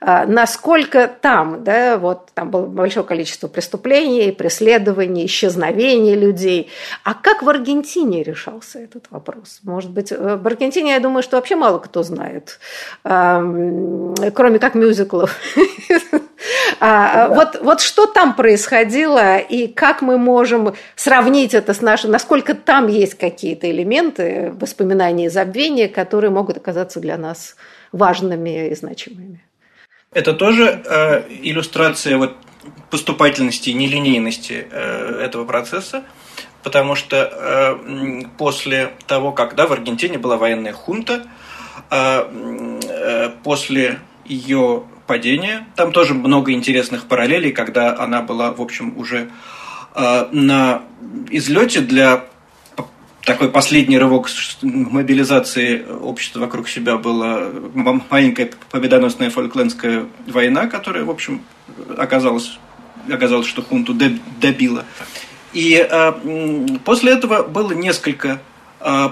[0.00, 6.70] А, насколько там, да, вот там было большое количество преступлений, преследований, исчезновений людей.
[7.02, 9.60] А как в Аргентине решался этот вопрос?
[9.62, 12.58] Может быть, э, в Аргентине, я думаю, что вообще мало кто знает,
[13.02, 15.34] кроме как мюзиклов.
[16.80, 22.54] А, вот, вот что там происходило и как мы можем сравнить это с нашим, насколько
[22.54, 27.56] там есть какие-то элементы воспоминаний и забвения, которые могут оказаться для нас
[27.92, 29.42] важными и значимыми.
[30.16, 32.38] Это тоже э, иллюстрация вот
[32.88, 36.04] поступательности нелинейности э, этого процесса,
[36.62, 41.26] потому что э, после того, как да, в Аргентине была военная хунта,
[41.90, 48.96] э, э, после ее падения, там тоже много интересных параллелей, когда она была, в общем,
[48.96, 49.28] уже
[49.94, 50.80] э, на
[51.28, 52.24] излете для
[53.26, 54.30] такой последний рывок
[54.62, 57.48] мобилизации общества вокруг себя была
[58.08, 61.42] маленькая победоносная фольклендская война, которая, в общем,
[61.98, 62.58] оказалась,
[63.10, 63.94] оказалось, что хунту
[64.40, 64.84] добила.
[65.52, 66.12] И э,
[66.84, 68.40] после этого было несколько
[68.80, 69.08] э,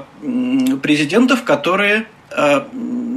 [0.81, 2.63] президентов, которые э,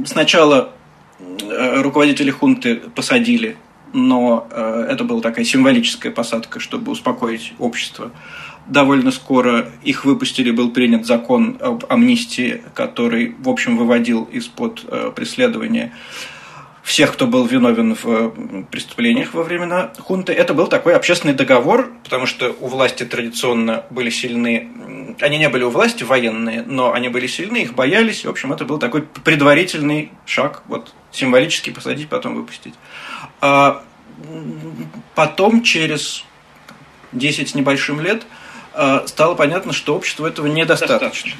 [0.04, 0.72] сначала
[1.20, 3.56] э, руководители хунты посадили,
[3.92, 8.10] но э, это была такая символическая посадка, чтобы успокоить общество
[8.68, 15.12] довольно скоро их выпустили, был принят закон об амнистии, который, в общем, выводил из-под э,
[15.14, 15.92] преследования
[16.88, 18.30] всех, кто был виновен в
[18.70, 20.32] преступлениях во времена хунты.
[20.32, 25.64] Это был такой общественный договор, потому что у власти традиционно были сильны, они не были
[25.64, 28.24] у власти военные, но они были сильны, их боялись.
[28.24, 32.74] В общем, это был такой предварительный шаг, вот символически посадить, потом выпустить.
[33.42, 33.84] А
[35.14, 36.24] потом, через
[37.12, 38.26] 10 с небольшим лет,
[39.06, 41.32] стало понятно, что обществу этого недостаточно.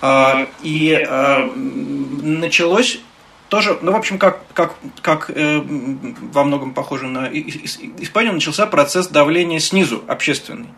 [0.00, 3.00] А, и а, началось
[3.48, 9.08] тоже, ну, в общем, как, как, как э, во многом похоже на Испанию, начался процесс
[9.08, 10.68] давления снизу, общественный.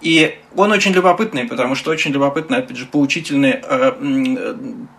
[0.00, 3.92] И он очень любопытный, потому что очень любопытны, опять же, поучительные э,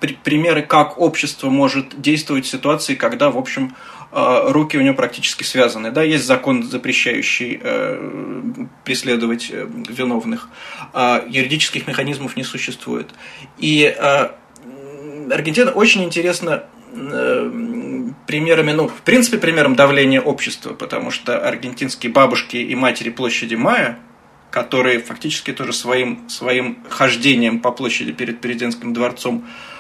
[0.01, 4.95] э, примеры, как общество может действовать в ситуации, когда, в общем, а, руки у него
[4.95, 5.91] практически связаны.
[5.91, 10.47] Да, есть закон, запрещающий э, преследовать э, виновных.
[10.93, 13.09] А юридических механизмов не существует.
[13.57, 14.29] И э,
[15.31, 16.63] Аргентина очень интересна
[18.25, 23.99] примерами, ну, в принципе, примером давления общества, потому что аргентинские бабушки и матери площади Мая,
[24.49, 29.74] которые фактически тоже своим, своим хождением по площади перед президентским дворцом а,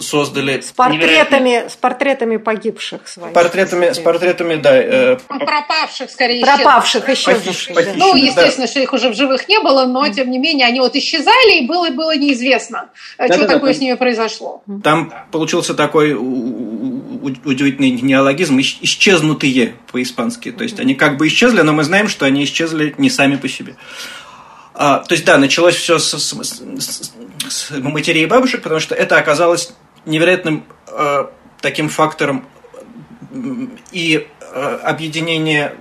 [0.00, 3.32] создали с портретами с портретами погибших своих.
[3.32, 7.92] Портретами с портретами да э, пропавших скорее пропавших исчезнувших да.
[7.96, 8.70] ну естественно да.
[8.70, 11.66] что их уже в живых не было но тем не менее они вот исчезали и
[11.66, 14.62] было было неизвестно да, что да, такое да, с ними произошло.
[14.82, 20.50] Там получился такой удивительный неологизм исчезнутые по-испански.
[20.52, 23.48] То есть они как бы исчезли но мы знаем что они исчезли не сами по
[23.48, 23.76] себе.
[24.74, 27.12] А, то есть, да, началось все с, с, с
[27.70, 29.74] матерей и бабушек, потому что это оказалось
[30.06, 31.26] невероятным э,
[31.60, 32.44] таким фактором
[33.92, 35.74] и э, объединение,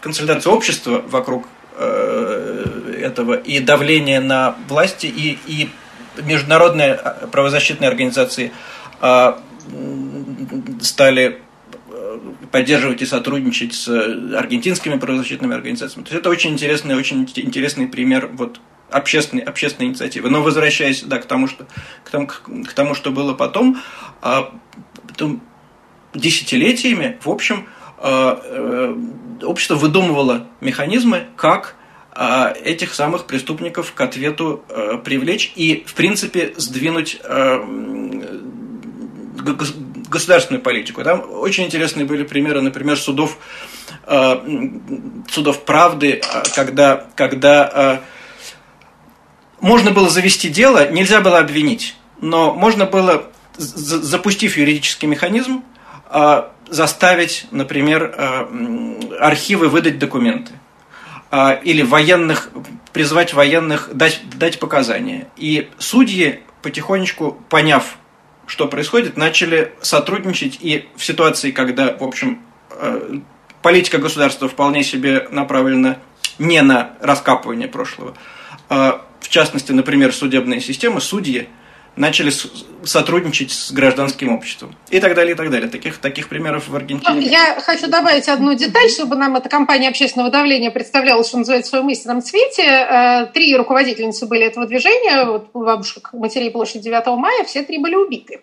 [0.00, 5.68] консолидации общества вокруг э, этого, и давление на власти, и, и
[6.22, 8.52] международные э, правозащитные организации
[9.00, 9.32] э,
[10.80, 11.40] стали
[12.50, 16.04] поддерживать и сотрудничать с аргентинскими правозащитными организациями.
[16.04, 20.30] То есть это очень интересный, очень интересный пример вот общественной, общественной инициативы.
[20.30, 21.66] Но возвращаясь да, к, тому, что,
[22.04, 23.80] к, тому, к тому, что было потом,
[24.22, 24.52] а,
[25.08, 25.42] потом
[26.14, 27.66] десятилетиями, в общем,
[27.98, 28.96] а, э,
[29.44, 31.76] общество выдумывало механизмы, как
[32.18, 37.62] а, этих самых преступников к ответу а, привлечь и, в принципе, сдвинуть а,
[40.08, 41.04] государственную политику.
[41.04, 43.38] Там очень интересные были примеры, например, судов,
[45.28, 46.22] судов правды,
[46.54, 48.02] когда, когда
[49.60, 55.62] можно было завести дело, нельзя было обвинить, но можно было, запустив юридический механизм,
[56.68, 58.48] заставить, например,
[59.20, 60.52] архивы выдать документы.
[61.30, 62.50] А, или военных,
[62.92, 65.28] призвать военных дать, дать показания.
[65.36, 67.98] И судьи, потихонечку поняв,
[68.46, 70.58] что происходит, начали сотрудничать.
[70.60, 72.40] И в ситуации, когда, в общем,
[73.60, 75.98] политика государства вполне себе направлена
[76.38, 78.14] не на раскапывание прошлого,
[78.68, 81.48] а, в частности, например, судебная система, судьи–
[81.96, 82.30] начали
[82.84, 84.76] сотрудничать с гражданским обществом.
[84.90, 85.68] И так далее, и так далее.
[85.68, 87.14] Таких, таких примеров в Аргентине.
[87.14, 91.68] Ну, я хочу добавить одну деталь, чтобы нам эта компания общественного давления представляла, что называется,
[91.68, 92.62] в своем истинном цвете.
[92.62, 97.94] Э, три руководительницы были этого движения, вот бабушек матерей площади 9 мая, все три были
[97.94, 98.40] убиты.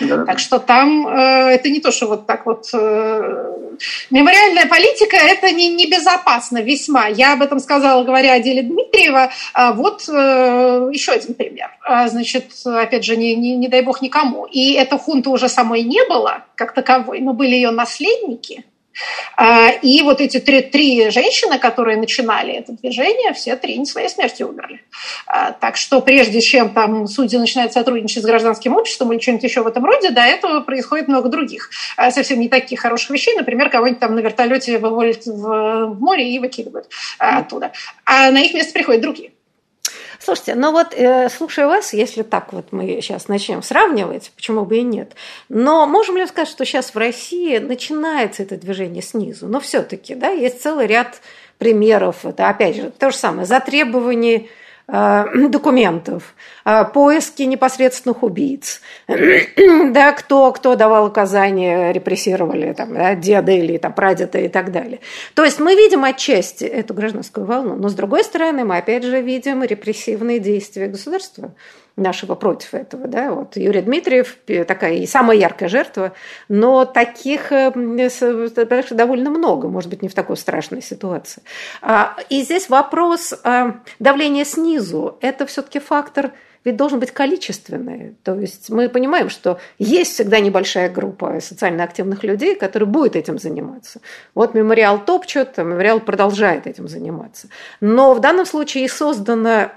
[0.00, 0.24] Да.
[0.24, 2.68] Так что там э, это не то, что вот так вот...
[2.72, 3.52] Э,
[4.10, 7.06] мемориальная политика– это не, небезопасно весьма.
[7.06, 9.30] Я об этом сказала, говоря о деле Дмитриева.
[9.54, 11.70] А вот э, еще один пример.
[11.82, 14.44] А, значит, опять же, не, не, не дай бог никому.
[14.44, 18.64] И эта хунта уже самой не было как таковой, но были ее наследники–
[19.82, 24.48] и вот эти три, три женщины, которые начинали это движение, все три не своей смертью
[24.48, 24.80] умерли.
[25.26, 29.62] А, так что прежде чем там судьи начинают сотрудничать с гражданским обществом или что-нибудь еще
[29.62, 33.34] в этом роде, до этого происходит много других а, совсем не таких хороших вещей.
[33.36, 37.72] Например, кого-нибудь там на вертолете выводят в море и выкидывают оттуда.
[38.04, 39.32] А на их место приходят другие.
[40.24, 44.78] Слушайте, ну вот, э, слушая вас, если так вот мы сейчас начнем сравнивать, почему бы
[44.78, 45.14] и нет,
[45.48, 49.48] но можем ли сказать, что сейчас в России начинается это движение снизу?
[49.48, 51.20] Но все-таки, да, есть целый ряд
[51.58, 52.24] примеров.
[52.24, 54.61] Это, опять же, то же самое, затребование Э,
[54.92, 56.34] документов,
[56.66, 63.94] э, поиски непосредственных убийц, да, кто, кто давал указания, репрессировали там, да, деда или там,
[63.94, 65.00] прадеда и так далее.
[65.34, 69.22] То есть мы видим отчасти эту гражданскую волну, но с другой стороны мы опять же
[69.22, 71.54] видим репрессивные действия государства
[71.96, 73.06] нашего против этого.
[73.06, 73.32] Да?
[73.32, 76.12] Вот Юрий Дмитриев такая и самая яркая жертва,
[76.48, 77.72] но таких э,
[78.90, 81.42] довольно много, может быть, не в такой страшной ситуации.
[81.80, 85.18] А, и здесь вопрос а, давления снизу.
[85.20, 86.32] Это все-таки фактор
[86.64, 88.14] ведь должен быть количественный.
[88.22, 93.38] То есть мы понимаем, что есть всегда небольшая группа социально активных людей, которые будет этим
[93.38, 94.00] заниматься.
[94.34, 97.48] Вот мемориал топчет, а мемориал продолжает этим заниматься.
[97.80, 99.72] Но в данном случае и создана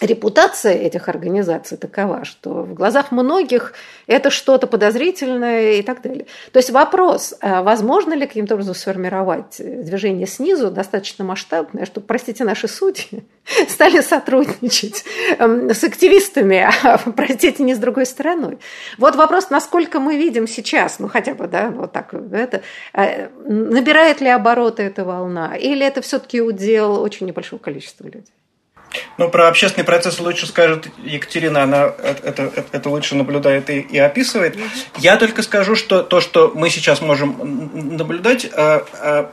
[0.00, 3.74] репутация этих организаций такова, что в глазах многих
[4.06, 6.26] это что-то подозрительное и так далее.
[6.52, 12.44] То есть вопрос, а возможно ли каким-то образом сформировать движение снизу достаточно масштабное, чтобы, простите,
[12.44, 13.24] наши судьи
[13.68, 15.04] стали сотрудничать
[15.38, 18.58] эм, с активистами, а, простите, не с другой стороной.
[18.98, 22.62] Вот вопрос, насколько мы видим сейчас, ну хотя бы, да, вот так, это,
[22.94, 28.24] э, набирает ли обороты эта волна, или это все-таки удел очень небольшого количества людей?
[29.18, 33.98] Ну, про общественный процесс лучше скажет Екатерина, она это, это, это лучше наблюдает и, и
[33.98, 34.58] описывает.
[34.98, 39.30] Я только скажу, что то, что мы сейчас можем наблюдать, а, а,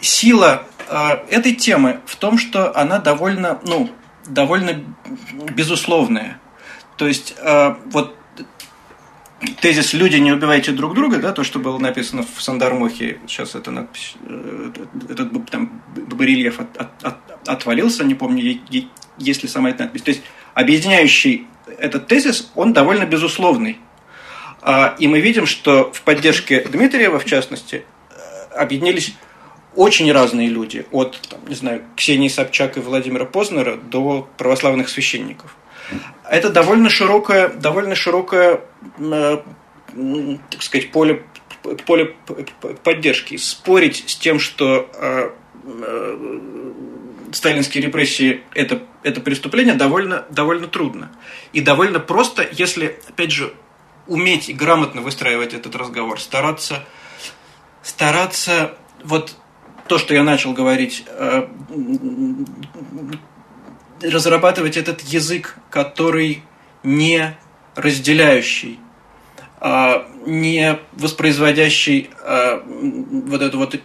[0.00, 3.90] сила а, этой темы в том, что она довольно, ну,
[4.26, 4.84] довольно
[5.54, 6.38] безусловная.
[6.96, 7.34] То есть,
[7.86, 8.14] вот
[9.60, 13.70] тезис «люди, не убивайте друг друга», да, то, что было написано в Сандармохе, сейчас это
[13.70, 14.72] надпись, э,
[15.08, 17.16] этот там барельеф от, от, от,
[17.52, 18.60] отвалился, не помню,
[19.18, 20.02] есть ли сама эта надпись.
[20.02, 20.22] То есть
[20.54, 21.46] объединяющий
[21.78, 23.78] этот тезис, он довольно безусловный.
[24.62, 29.14] А, и мы видим, что в поддержке Дмитриева, в частности, э, объединились
[29.74, 35.56] очень разные люди, от, там, не знаю, Ксении Собчак и Владимира Познера до православных священников.
[36.28, 38.60] Это довольно широкое, довольно широкое,
[38.98, 39.38] э,
[40.50, 41.24] так сказать, поле,
[41.86, 42.14] поле
[42.84, 43.36] поддержки.
[43.36, 45.30] Спорить с тем, что э,
[47.32, 51.10] сталинские репрессии это, это преступление, довольно, довольно трудно.
[51.52, 53.54] И довольно просто, если, опять же,
[54.06, 56.84] уметь и грамотно выстраивать этот разговор, стараться,
[57.82, 59.36] стараться вот
[59.86, 61.04] то, что я начал говорить,
[64.02, 66.42] разрабатывать этот язык, который
[66.82, 67.36] не
[67.74, 68.80] разделяющий,
[69.58, 73.80] а, не воспроизводящий а, вот это вот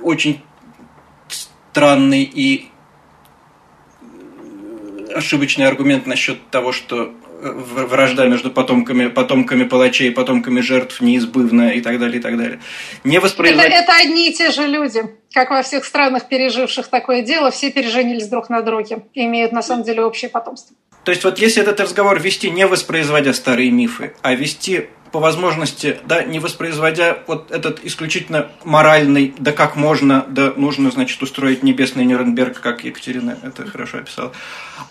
[0.00, 0.42] очень
[1.72, 2.68] странный и
[5.14, 11.80] ошибочный аргумент насчет того, что вражда между потомками, потомками палачей и потомками жертв неизбывна и
[11.80, 12.60] так далее, и так далее.
[13.04, 13.72] Не воспроизводить...
[13.72, 15.02] это, это одни и те же люди.
[15.32, 19.62] как во всех странах, переживших такое дело, все переженились друг на друге и имеют на
[19.62, 20.76] самом деле общее потомство.
[21.04, 25.98] То есть вот если этот разговор вести не воспроизводя старые мифы, а вести по возможности,
[26.06, 32.04] да, не воспроизводя вот этот исключительно моральный, да как можно, да нужно, значит, устроить небесный
[32.04, 34.32] Нюрнберг, как Екатерина это хорошо описала,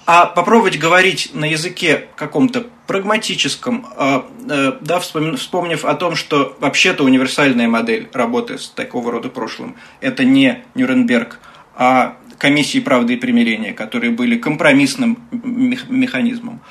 [0.05, 7.03] а попробовать говорить на языке каком-то прагматическом, а, э, да, вспомнив о том, что вообще-то
[7.03, 11.39] универсальная модель работы с такого рода прошлым– это не Нюрнберг,
[11.76, 16.61] а комиссии правды и примирения, которые были компромиссным механизмом.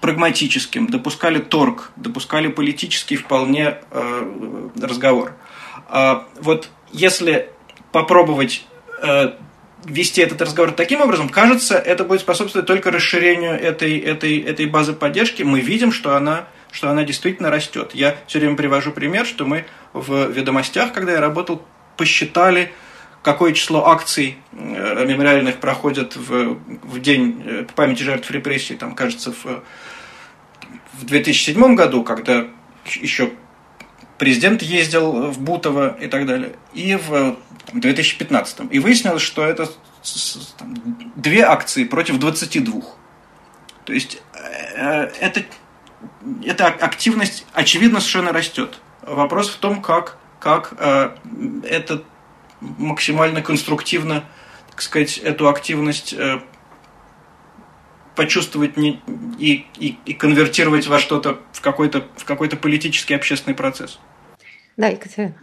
[0.00, 5.34] Прагматическим, допускали торг, допускали политический вполне э, разговор.
[5.88, 7.50] А вот если
[7.92, 8.64] попробовать
[9.02, 9.32] э,
[9.84, 14.92] вести этот разговор таким образом, кажется, это будет способствовать только расширению этой, этой, этой базы
[14.92, 15.42] поддержки.
[15.42, 17.90] Мы видим, что она, что она действительно растет.
[17.94, 21.62] Я все время привожу пример, что мы в ведомостях, когда я работал,
[21.96, 22.72] посчитали,
[23.22, 29.32] какое число акций э, мемориальных проходят в, в день э, памяти жертв репрессий, там, кажется,
[29.32, 29.62] в
[30.92, 32.46] в 2007 году, когда
[32.84, 33.32] еще
[34.18, 37.36] президент ездил в Бутово и так далее, и в
[37.72, 38.60] 2015.
[38.70, 39.68] И выяснилось, что это
[40.58, 40.74] там,
[41.16, 42.82] две акции против 22.
[43.84, 44.22] То есть
[44.76, 45.42] э, это,
[46.44, 48.78] эта активность, очевидно, совершенно растет.
[49.02, 51.10] Вопрос в том, как, как э,
[51.64, 52.04] это
[52.78, 54.24] максимально конструктивно,
[54.70, 56.40] так сказать, эту активность э,
[58.14, 59.00] почувствовать не,
[59.38, 63.98] и, и, и конвертировать во что-то, в какой-то, в какой-то политический общественный процесс.
[64.76, 65.34] Да, Екатерина.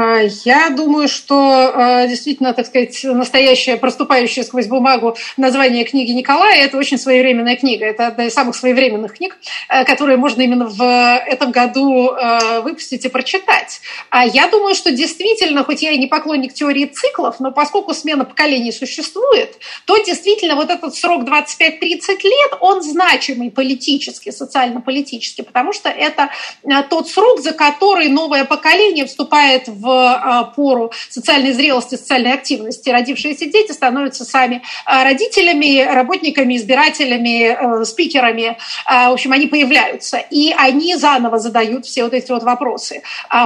[0.00, 1.36] А, я думаю, что
[1.74, 7.84] а, действительно, так сказать, настоящее, проступающее сквозь бумагу название книги Николая– это очень своевременная книга.
[7.84, 9.36] Это одна из самых своевременных книг,
[9.68, 12.10] а, которые можно именно в этом году
[12.62, 13.80] выпустить и прочитать.
[14.10, 18.24] А я думаю, что действительно, хоть я и не поклонник теории циклов, но поскольку смена
[18.24, 21.80] поколений существует, то действительно вот этот срок 25-30
[22.22, 26.30] лет, он значимый политически, социально-политически, потому что это
[26.88, 33.46] тот срок, за который новое поколение вступает в а, пору социальной зрелости, социальной активности родившиеся
[33.46, 38.56] дети становятся сами а, родителями, работниками, избирателями, э, спикерами.
[38.84, 40.18] А, в общем, они появляются.
[40.18, 43.02] И они заново задают все вот эти вот вопросы.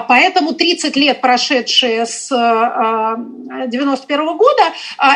[0.09, 4.63] Поэтому 30 лет, прошедшие с 91 года,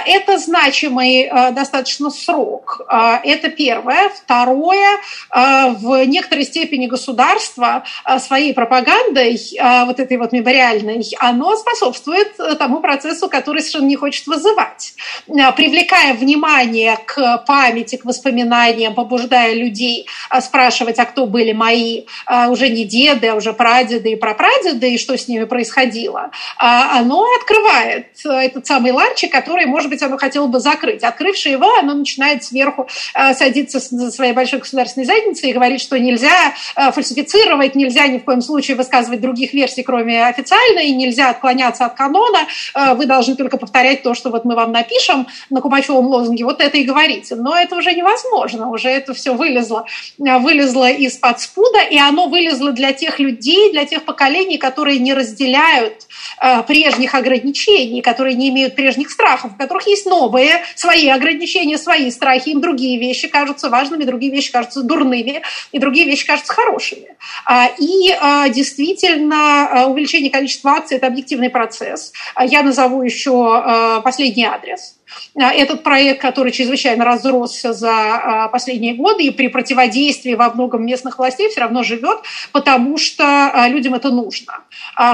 [0.07, 2.81] это значимый достаточно срок.
[3.24, 4.11] Это первое.
[4.11, 4.99] Второе,
[5.31, 7.85] в некоторой степени государство
[8.18, 9.41] своей пропагандой,
[9.87, 14.94] вот этой вот мемориальной, оно способствует э, тому процессу, который совершенно не хочет вызывать.
[15.28, 22.04] Э, привлекая внимание к памяти, к воспоминаниям, побуждая людей э, спрашивать, а кто были мои
[22.48, 28.06] уже не деды, а уже прадеды и прапрадеды, и что с ними происходило, оно открывает
[28.24, 31.02] этот самый ларчик, который, может быть, оно хотело бы закрыть.
[31.02, 32.88] Открывши его, оно начинает сверху
[33.34, 36.54] садиться за своей большой государственной задницей и говорит, что нельзя
[36.92, 42.46] фальсифицировать, нельзя ни в коем случае высказывать других версий, кроме официальной, нельзя отклоняться от канона,
[42.74, 46.61] э, вы должны только повторять то, что вот мы вам напишем на Кумачевом лозунге, вот
[46.61, 47.36] это и говорите.
[47.36, 49.86] Но это уже невозможно, уже это все вылезло,
[50.18, 55.14] э, вылезло из-под спуда, и оно вылезло для тех людей, для тех поколений, которые не
[55.14, 56.07] разделяют
[56.42, 62.11] э, прежних ограничений, которые не имеют прежних страхов, у которых есть новые свои ограничения, свои
[62.11, 65.42] страхи, им другие вещи кажутся важными, другие вещи кажутся дурными,
[65.72, 67.16] и другие вещи кажутся хорошими.
[67.44, 68.14] А, и
[68.51, 72.12] действительно увеличение количества акций это объективный процесс.
[72.34, 74.95] А я назову еще э, последний адрес.
[75.36, 80.84] А, этот проект, который чрезвычайно разросся за а, последние годы и при противодействии во многом
[80.84, 82.18] местных властей все равно живет,
[82.53, 84.53] потому что людям это нужно.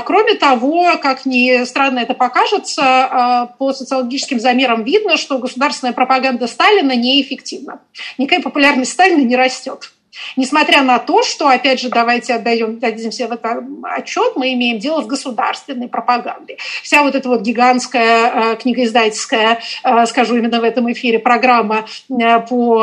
[0.05, 6.95] Кроме того, как ни странно это покажется, по социологическим замерам видно, что государственная пропаганда Сталина
[6.97, 7.81] неэффективна.
[8.19, 9.93] Никакая популярность Сталина не растет.
[10.37, 14.79] Несмотря на то, что, опять же, давайте отдаем, дадим себе в этом отчет, мы имеем
[14.79, 16.59] дело с государственной пропагандой.
[16.83, 22.41] Вся вот эта вот гигантская э, книгоиздательская, э, скажу именно в этом эфире, программа э,
[22.41, 22.83] по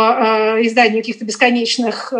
[0.61, 2.13] изданию каких-то бесконечных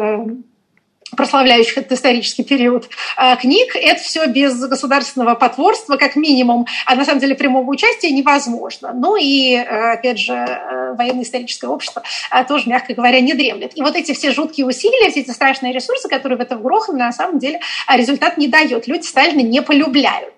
[1.16, 7.06] прославляющих этот исторический период а, книг, это все без государственного потворства, как минимум, а на
[7.06, 8.94] самом деле прямого участия невозможно.
[8.94, 13.78] Ну и, э, опять же, э, военно-историческое общество а, тоже, мягко говоря, не дремлет.
[13.78, 17.12] И вот эти все жуткие усилия, все эти страшные ресурсы, которые в это вгроханы, на
[17.12, 18.88] самом деле а, результат не дает.
[18.88, 20.34] Люди Сталина не полюбляют.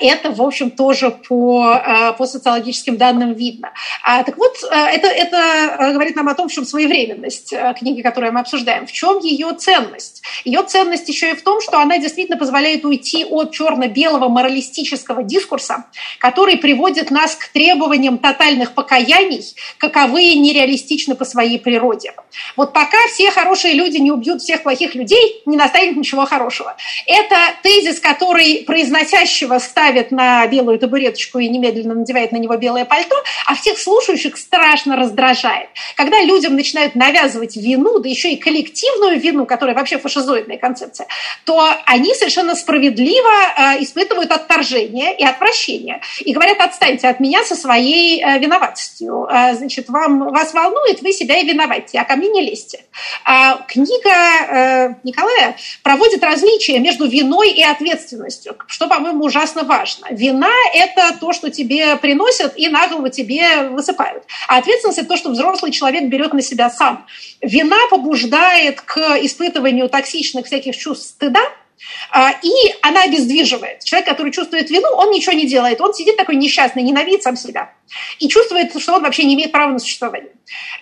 [0.00, 3.72] Это, в общем, тоже по, по социологическим данным видно.
[4.04, 8.86] Так вот, это, это говорит нам о том, в чем своевременность книги, которую мы обсуждаем,
[8.86, 10.22] в чем ее ценность ценность.
[10.44, 15.84] Ее ценность еще и в том, что она действительно позволяет уйти от черно-белого моралистического дискурса,
[16.18, 19.44] который приводит нас к требованиям тотальных покаяний,
[19.78, 22.14] каковые нереалистичны по своей природе.
[22.56, 26.76] Вот пока все хорошие люди не убьют всех плохих людей, не настанет ничего хорошего.
[27.06, 33.16] Это тезис, который произносящего ставит на белую табуреточку и немедленно надевает на него белое пальто,
[33.46, 35.68] а всех слушающих страшно раздражает.
[35.96, 41.06] Когда людям начинают навязывать вину, да еще и коллективную вину, которая вообще фашизоидная концепция,
[41.44, 46.00] то они совершенно справедливо э, испытывают отторжение и отвращение.
[46.20, 49.26] И говорят, отстаньте от меня со своей э, виноватостью.
[49.30, 52.84] Э, значит, вам, вас волнует, вы себя и виноватите, а ко мне не лезьте.
[53.24, 60.06] А книга Николая проводит различия между виной и ответственностью, что, по-моему, ужасно важно.
[60.10, 64.24] Вина– это то, что тебе приносят и на голову тебе высыпают.
[64.48, 67.06] А ответственность– это то, что взрослый человек берет на себя сам.
[67.40, 71.42] Вина побуждает к испытыванию токсичных всяких чувств стыда,
[72.10, 72.52] а, и
[72.82, 73.84] она обездвиживает.
[73.84, 75.80] Человек, который чувствует вину, он ничего не делает.
[75.80, 77.72] Он сидит такой несчастный, ненавидит сам себя.
[78.18, 80.32] И чувствует, что он вообще не имеет права на существование.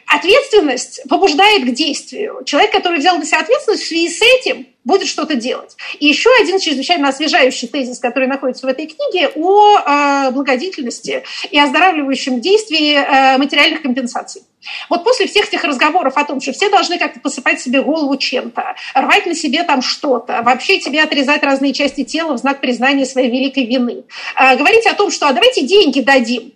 [0.06, 2.42] Ответственность побуждает к действию.
[2.44, 5.76] Человек, который взял на себя ответственность в связи с этим, будет что-то делать.
[5.98, 11.58] И еще один чрезвычайно освежающий тезис, который находится в этой книге, о э, благодетельности и
[11.58, 14.42] оздоравливающем действии э, материальных компенсаций.
[14.88, 18.76] Вот после всех этих разговоров о том, что все должны как-то посыпать себе голову чем-то,
[18.94, 23.30] рвать на себе там что-то, вообще тебе отрезать разные части тела в знак признания своей
[23.30, 24.04] великой вины,
[24.36, 26.52] э, говорить о том, что а давайте деньги дадим,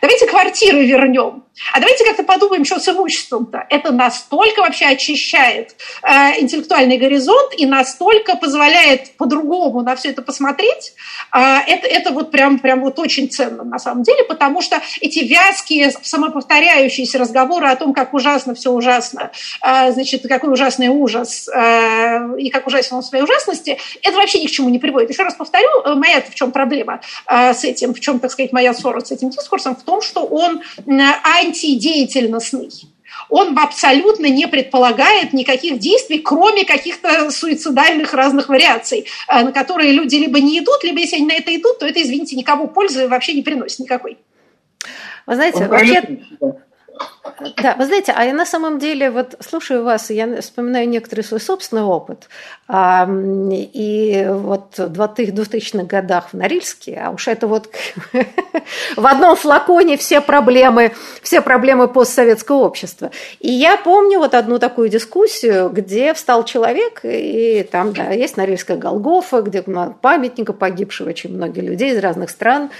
[0.00, 1.44] давайте квартиры вернем,
[1.74, 3.66] а давайте как-то подумаем, что с имуществом-то.
[3.68, 10.94] Это настолько вообще очищает э, интеллектуальный горизонт и настолько позволяет по-другому на все это посмотреть.
[11.32, 15.20] Э, это, это вот прям, прям вот очень ценно на самом деле, потому что эти
[15.20, 19.30] вязкие, самоповторяющиеся разговоры о том, как ужасно все ужасно,
[19.62, 24.42] э, значит, какой ужасный ужас э, и как ужасен он в своей ужасности, это вообще
[24.42, 25.10] ни к чему не приводит.
[25.10, 28.52] Еще раз повторю, э, моя в чем проблема э, с этим, в чем, так сказать,
[28.52, 32.70] моя ссора с этим дискурсом, в том, что он э, антидеятельностный.
[33.28, 40.16] Он абсолютно не предполагает никаких действий, кроме каких-то суицидальных разных вариаций, э, на которые люди
[40.16, 43.34] либо не идут, либо если они на это идут, то это, извините, никому пользы вообще
[43.34, 44.18] не приносит никакой.
[45.26, 46.20] Вы знаете, вообще...
[47.56, 51.40] Да, вы знаете, а я на самом деле, вот слушаю вас, я вспоминаю некоторый свой
[51.40, 52.28] собственный опыт.
[52.68, 57.68] И вот в 2000-х годах в Норильске, а уж это вот
[58.96, 63.10] в одном флаконе все проблемы, все проблемы постсоветского общества.
[63.40, 68.76] И я помню вот одну такую дискуссию, где встал человек, и там, да, есть Норильская
[68.76, 72.70] Голгофа, где памятника погибшего очень многие людей из разных стран,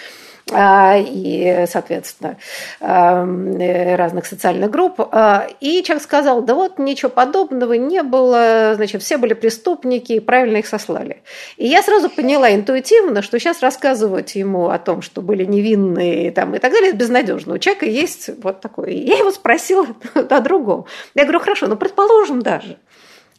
[0.51, 2.37] и, соответственно,
[2.81, 5.01] э, разных социальных групп.
[5.13, 10.21] А, и человек сказал, да вот ничего подобного не было, значит, все были преступники, и
[10.21, 11.23] правильно их сослали.
[11.57, 16.55] И я сразу поняла интуитивно, что сейчас рассказывать ему о том, что были невинные там,
[16.55, 17.55] и так далее, безнадежно.
[17.55, 18.91] У человека есть вот такое.
[18.91, 20.87] Я его спросила о другом.
[21.15, 22.79] Я говорю, хорошо, ну предположим даже,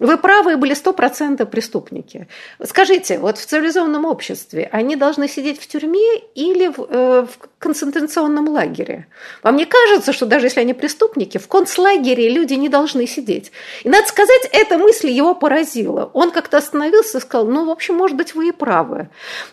[0.03, 2.27] вы правы, были стопроцентно преступники.
[2.61, 8.49] Скажите, вот в цивилизованном обществе они должны сидеть в тюрьме или в, э, в концентрационном
[8.49, 9.07] лагере?
[9.43, 13.53] Вам не кажется, что даже если они преступники, в концлагере люди не должны сидеть?
[13.83, 16.09] И надо сказать, эта мысль его поразила.
[16.13, 19.07] Он как-то остановился и сказал, ну, в общем, может быть, вы и правы.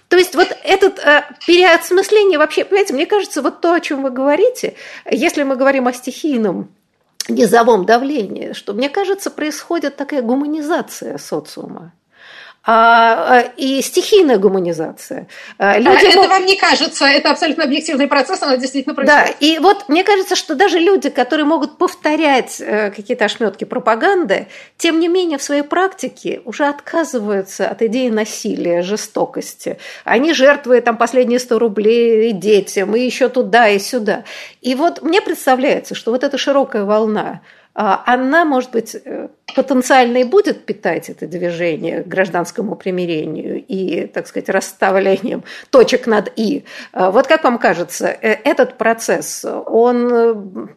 [0.08, 4.10] То есть вот этот э, переосмысление вообще, понимаете, мне кажется, вот то, о чем вы
[4.10, 4.74] говорите,
[5.08, 6.70] если мы говорим о стихийном
[7.28, 11.92] низовом давлении, что, мне кажется, происходит такая гуманизация социума.
[12.62, 15.28] А, а, и стихийная гуманизация.
[15.56, 16.30] А, люди это могут...
[16.30, 19.38] вам не кажется, это абсолютно объективный процесс, оно действительно происходит.
[19.40, 24.46] Да, и вот мне кажется, что даже люди, которые могут повторять э, какие-то ошметки пропаганды,
[24.76, 29.78] тем не менее в своей практике уже отказываются от идеи насилия, жестокости.
[30.04, 34.24] Они жертвуют там последние 100 рублей и детям, и еще туда, и сюда.
[34.60, 37.40] И вот мне представляется, что вот эта широкая волна а,
[37.74, 44.26] она, может быть, э, потенциально и будет питать это движение к гражданскому примирению и, так
[44.26, 46.64] сказать, расставлением точек над «и».
[46.92, 50.70] А, вот как вам кажется, э, этот процесс, он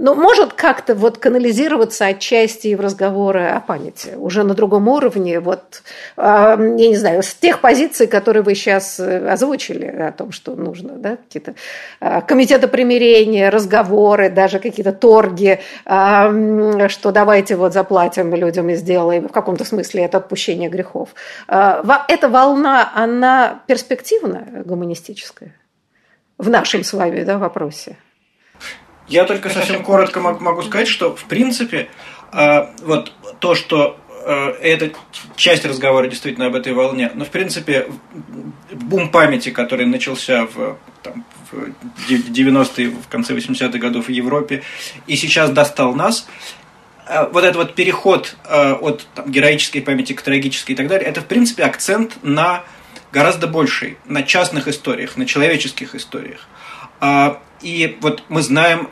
[0.00, 5.82] ну, может как-то вот канализироваться отчасти в разговоры о памяти, уже на другом уровне, вот,
[6.16, 10.94] я не знаю, с тех позиций, которые вы сейчас э, озвучили, о том, что нужно,
[10.94, 11.54] да, какие-то
[12.00, 19.32] а, комитеты примирения, разговоры, даже какие-то торги, что давайте вот заплатим людям и сделаем, в
[19.32, 21.10] каком-то смысле это отпущение грехов.
[21.46, 25.54] А, эта волна, она перспективная, гуманистическая
[26.38, 27.96] в нашем с вами да, вопросе?
[29.10, 31.88] Я только совсем коротко могу сказать, что в принципе
[32.32, 34.92] а, вот то, что это
[35.34, 37.10] часть разговора действительно об этой волне.
[37.14, 37.86] Но, в принципе,
[38.70, 41.72] бум памяти, который начался в, там, в
[42.06, 44.62] 90-е, в конце 80-х годов в Европе,
[45.06, 46.28] и сейчас достал нас,
[47.32, 51.26] вот этот вот переход от там, героической памяти к трагической и так далее, это, в
[51.26, 52.62] принципе, акцент на
[53.12, 56.46] гораздо больший, на частных историях, на человеческих историях.
[57.62, 58.88] И вот мы знаем,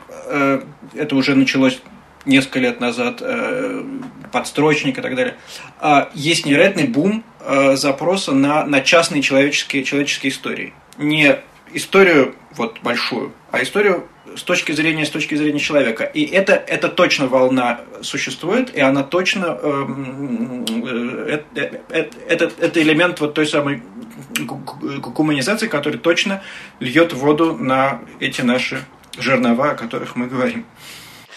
[0.95, 1.81] это уже началось
[2.25, 3.83] несколько лет назад, э,
[4.31, 5.35] подстрочник и так далее,
[5.79, 10.73] а есть невероятный бум э, запроса на, на частные человеческие, человеческие истории.
[10.97, 11.39] Не
[11.73, 14.07] историю вот большую, а историю
[14.39, 16.05] с точки зрения, с точки зрения человека.
[16.05, 22.81] И это, это точно волна существует, и она точно эм, э, э, э, это, это
[22.81, 23.83] элемент вот той самой
[25.17, 26.41] гуманизации, который точно
[26.79, 28.85] льет воду на эти наши
[29.17, 30.65] жернова, о которых мы говорим.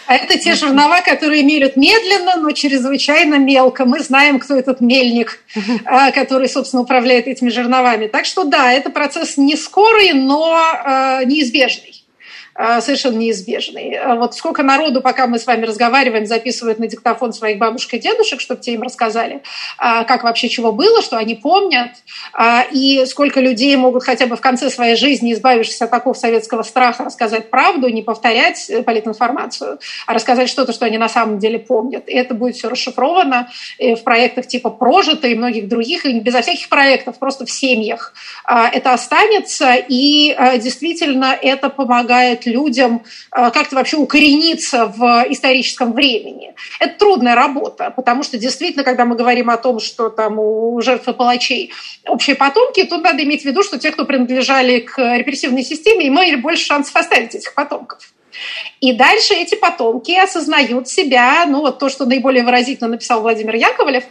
[0.06, 3.84] А это те жернова, которые мелют медленно, но чрезвычайно мелко.
[3.84, 5.38] Мы знаем, кто этот мельник,
[5.84, 8.06] а, который, собственно, управляет этими жерновами.
[8.06, 11.91] Так что да, это процесс не скорый, но а, неизбежный.
[12.54, 13.96] А, совершенно неизбежный.
[13.96, 17.98] А вот сколько народу, пока мы с вами разговариваем, записывают на диктофон своих бабушек и
[17.98, 19.42] дедушек, чтобы те им рассказали,
[19.78, 21.90] а, как вообще чего было, что они помнят,
[22.70, 27.04] и сколько людей могут хотя бы в конце своей жизни, избавившись от такого советского страха,
[27.04, 32.08] рассказать правду, не повторять политинформацию, а рассказать что-то, что они на самом деле помнят.
[32.08, 33.48] И это будет все расшифровано
[33.78, 38.12] в проектах типа «Прожито» и многих других, и безо всяких проектов, просто в семьях.
[38.46, 43.02] Это останется, и действительно это помогает помогать людям
[43.34, 46.54] э, как-то вообще укорениться в историческом времени.
[46.80, 51.08] Это трудная работа, потому что действительно, когда мы говорим о том, что там у жертв
[51.08, 51.72] и палачей
[52.06, 56.36] общие потомки, тут надо иметь в виду, что те, кто принадлежали к репрессивной системе, имели
[56.36, 58.11] больше шансов оставить этих потомков.
[58.80, 64.04] И дальше эти потомки осознают себя, ну вот то, что наиболее выразительно написал Владимир Яковлев,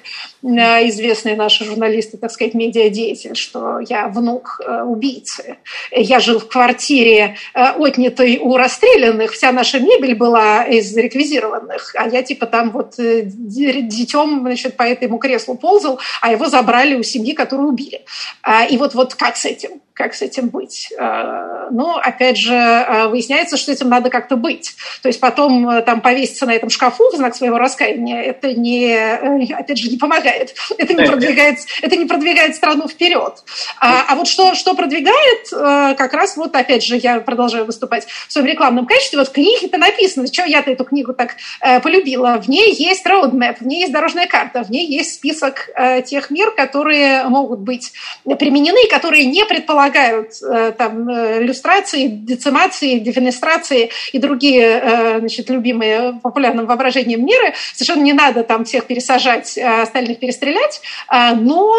[0.43, 0.47] э,
[0.89, 5.57] известный наш журналист так сказать, медиадеятель, что я внук э, убийцы.
[5.91, 12.07] Я жил в квартире, э, отнятой у расстрелянных, вся наша мебель была из реквизированных, а
[12.07, 17.33] я типа там вот детем, значит, по этому креслу ползал, а его забрали у семьи,
[17.33, 18.01] которую убили.
[18.43, 19.81] А, и вот, вот как с этим?
[19.93, 20.91] как с этим быть.
[20.99, 24.75] А, но, опять же, а, выясняется, что этим надо как-то быть.
[25.01, 28.93] То есть потом э, там повеситься на этом шкафу в знак своего раскаяния, это не,
[28.93, 30.53] э, опять же, не помогает.
[30.77, 33.43] Это не продвигает, это не продвигает страну вперед.
[33.79, 38.05] А, а вот что, что продвигает, э, как раз вот, опять же, я продолжаю выступать
[38.05, 41.35] в своем рекламном качестве, вот в книге-то написано, что я-то эту книгу так
[41.83, 42.41] полюбила.
[42.41, 45.69] В ней есть roadmap, в ней есть дорожная карта, в ней есть список
[46.05, 47.93] тех мер, которые могут быть
[48.39, 50.33] применены, которые не предполагают
[50.77, 57.53] там иллюстрации, децимации, дефенестрации и другие э, значит, любимые популярным воображением меры.
[57.73, 61.73] Совершенно не надо там всех пересажать, остальных перестрелять, но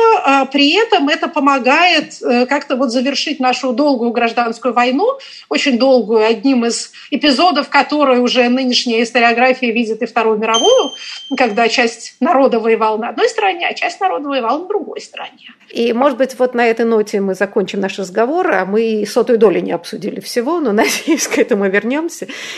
[0.53, 2.15] при этом это помогает
[2.49, 5.19] как-то вот завершить нашу долгую гражданскую войну,
[5.49, 10.93] очень долгую, одним из эпизодов, которые уже нынешняя историография видит и Вторую мировую,
[11.37, 15.53] когда часть народа воевала на одной стороне, а часть народа воевала на другой стороне.
[15.71, 19.61] И, может быть, вот на этой ноте мы закончим наш разговор, а мы сотую долю
[19.61, 22.12] не обсудили всего, но, надеюсь, к этому вернемся.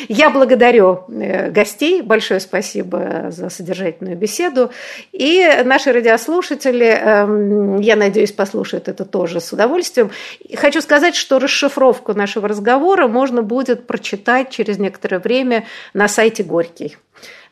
[0.08, 4.70] Я благодарю э, гостей, большое спасибо за содержательную беседу.
[5.12, 10.10] И наши радиослушатели, эм, я надеюсь, послушают это тоже с удовольствием.
[10.54, 16.96] Хочу сказать, что расшифровку нашего разговора можно будет прочитать через некоторое время на сайте Горький.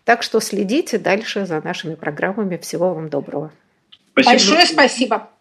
[0.05, 2.57] Так что следите дальше за нашими программами.
[2.57, 3.53] Всего вам доброго.
[4.12, 4.30] Спасибо.
[4.30, 5.32] Большое спасибо.